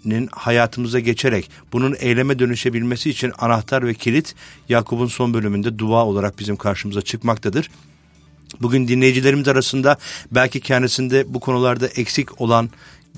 sevginin 0.00 0.28
hayatımıza 0.32 1.00
geçerek 1.00 1.50
bunun 1.72 1.96
eyleme 1.98 2.38
dönüşebilmesi 2.38 3.10
için 3.10 3.32
anahtar 3.38 3.86
ve 3.86 3.94
kilit 3.94 4.34
Yakup'un 4.68 5.06
son 5.06 5.34
bölümünde 5.34 5.78
dua 5.78 6.04
olarak 6.04 6.38
bizim 6.38 6.56
karşımıza 6.56 7.02
çıkmaktadır. 7.02 7.70
Bugün 8.60 8.88
dinleyicilerimiz 8.88 9.48
arasında 9.48 9.96
belki 10.30 10.60
kendisinde 10.60 11.24
bu 11.34 11.40
konularda 11.40 11.86
eksik 11.86 12.40
olan, 12.40 12.70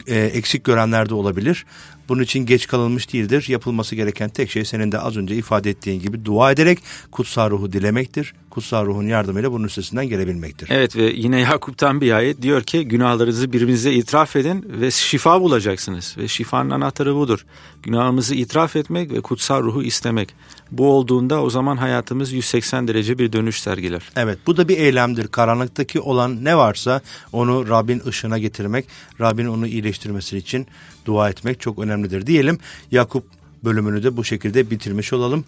e, 0.06 0.18
eksik 0.18 0.64
görenler 0.64 1.08
de 1.08 1.14
olabilir. 1.14 1.64
Bunun 2.08 2.22
için 2.22 2.46
geç 2.46 2.66
kalınmış 2.66 3.12
değildir. 3.12 3.44
Yapılması 3.48 3.94
gereken 3.94 4.30
tek 4.30 4.50
şey 4.50 4.64
senin 4.64 4.92
de 4.92 4.98
az 4.98 5.16
önce 5.16 5.36
ifade 5.36 5.70
ettiğin 5.70 6.00
gibi 6.02 6.24
dua 6.24 6.52
ederek 6.52 6.78
kutsal 7.10 7.50
ruhu 7.50 7.72
dilemektir. 7.72 8.34
Kutsal 8.52 8.86
ruhun 8.86 9.06
yardımıyla 9.06 9.52
bunun 9.52 9.64
üstesinden 9.64 10.08
gelebilmektir. 10.08 10.68
Evet 10.70 10.96
ve 10.96 11.02
yine 11.02 11.40
Yakup'tan 11.40 12.00
bir 12.00 12.12
ayet 12.12 12.42
diyor 12.42 12.62
ki 12.62 12.88
günahlarınızı 12.88 13.52
birbirinize 13.52 13.92
itiraf 13.92 14.36
edin 14.36 14.66
ve 14.80 14.90
şifa 14.90 15.40
bulacaksınız. 15.40 16.14
Ve 16.18 16.28
şifanın 16.28 16.70
anahtarı 16.70 17.14
budur. 17.14 17.46
Günahımızı 17.82 18.34
itiraf 18.34 18.76
etmek 18.76 19.12
ve 19.12 19.20
kutsal 19.20 19.62
ruhu 19.62 19.82
istemek. 19.82 20.34
Bu 20.70 20.86
olduğunda 20.92 21.42
o 21.42 21.50
zaman 21.50 21.76
hayatımız 21.76 22.32
180 22.32 22.88
derece 22.88 23.18
bir 23.18 23.32
dönüş 23.32 23.60
sergiler. 23.60 24.02
Evet 24.16 24.38
bu 24.46 24.56
da 24.56 24.68
bir 24.68 24.78
eylemdir. 24.78 25.28
Karanlıktaki 25.28 26.00
olan 26.00 26.44
ne 26.44 26.56
varsa 26.56 27.00
onu 27.32 27.68
Rabbin 27.68 28.02
ışığına 28.06 28.38
getirmek, 28.38 28.86
Rabbin 29.20 29.46
onu 29.46 29.66
iyileştirmesi 29.66 30.38
için 30.38 30.66
dua 31.06 31.30
etmek 31.30 31.60
çok 31.60 31.78
önemlidir 31.78 32.26
diyelim. 32.26 32.58
Yakup 32.90 33.24
bölümünü 33.64 34.02
de 34.02 34.16
bu 34.16 34.24
şekilde 34.24 34.70
bitirmiş 34.70 35.12
olalım. 35.12 35.44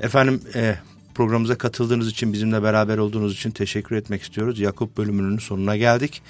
Efendim 0.00 0.40
e, 0.54 0.76
programımıza 1.16 1.58
katıldığınız 1.58 2.08
için 2.08 2.32
bizimle 2.32 2.62
beraber 2.62 2.98
olduğunuz 2.98 3.32
için 3.32 3.50
teşekkür 3.50 3.96
etmek 3.96 4.22
istiyoruz. 4.22 4.60
Yakup 4.60 4.96
bölümünün 4.96 5.38
sonuna 5.38 5.76
geldik. 5.76 6.22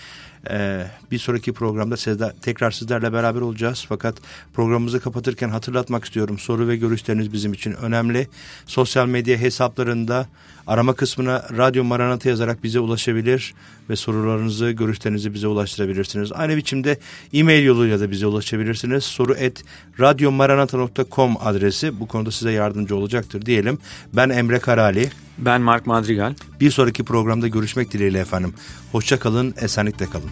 Ee, 0.51 0.87
bir 1.11 1.19
sonraki 1.19 1.53
programda 1.53 1.97
sizler, 1.97 2.33
tekrar 2.43 2.71
sizlerle 2.71 3.13
beraber 3.13 3.41
olacağız. 3.41 3.85
Fakat 3.89 4.15
programımızı 4.55 5.01
kapatırken 5.01 5.49
hatırlatmak 5.49 6.05
istiyorum. 6.05 6.39
Soru 6.39 6.69
ve 6.69 6.77
görüşleriniz 6.77 7.33
bizim 7.33 7.53
için 7.53 7.73
önemli. 7.73 8.29
Sosyal 8.67 9.07
medya 9.07 9.39
hesaplarında 9.39 10.27
arama 10.67 10.95
kısmına 10.95 11.45
Radyo 11.57 11.85
Maranata 11.85 12.29
yazarak 12.29 12.65
bize 12.65 12.81
ulaşabilir 12.81 13.55
ve 13.91 13.97
sorularınızı, 13.97 14.71
görüşlerinizi 14.71 15.35
bize 15.35 15.47
ulaştırabilirsiniz. 15.47 16.33
Aynı 16.33 16.57
biçimde 16.57 16.99
e-mail 17.33 17.65
yoluyla 17.65 18.01
da 18.01 18.11
bize 18.11 18.27
ulaşabilirsiniz. 18.27 19.05
Soru 19.05 19.35
et 19.35 19.65
radyomaranata.com 20.01 21.37
adresi 21.41 22.01
bu 22.01 22.09
konuda 22.09 22.31
size 22.31 22.53
yardımcı 22.53 22.97
olacaktır 22.97 23.47
diyelim. 23.47 23.79
Ben 24.13 24.29
Emre 24.29 24.59
Karali. 24.59 25.11
Ben 25.39 25.61
Mark 25.61 25.87
Madrigal. 25.87 26.35
Bir 26.61 26.71
sonraki 26.71 27.05
programda 27.05 27.49
görüşmek 27.49 27.93
dileğiyle 27.93 28.19
efendim. 28.19 28.55
Hoşça 28.93 29.19
kalın, 29.19 29.55
esenlikle 29.61 30.07
kalın. 30.07 30.31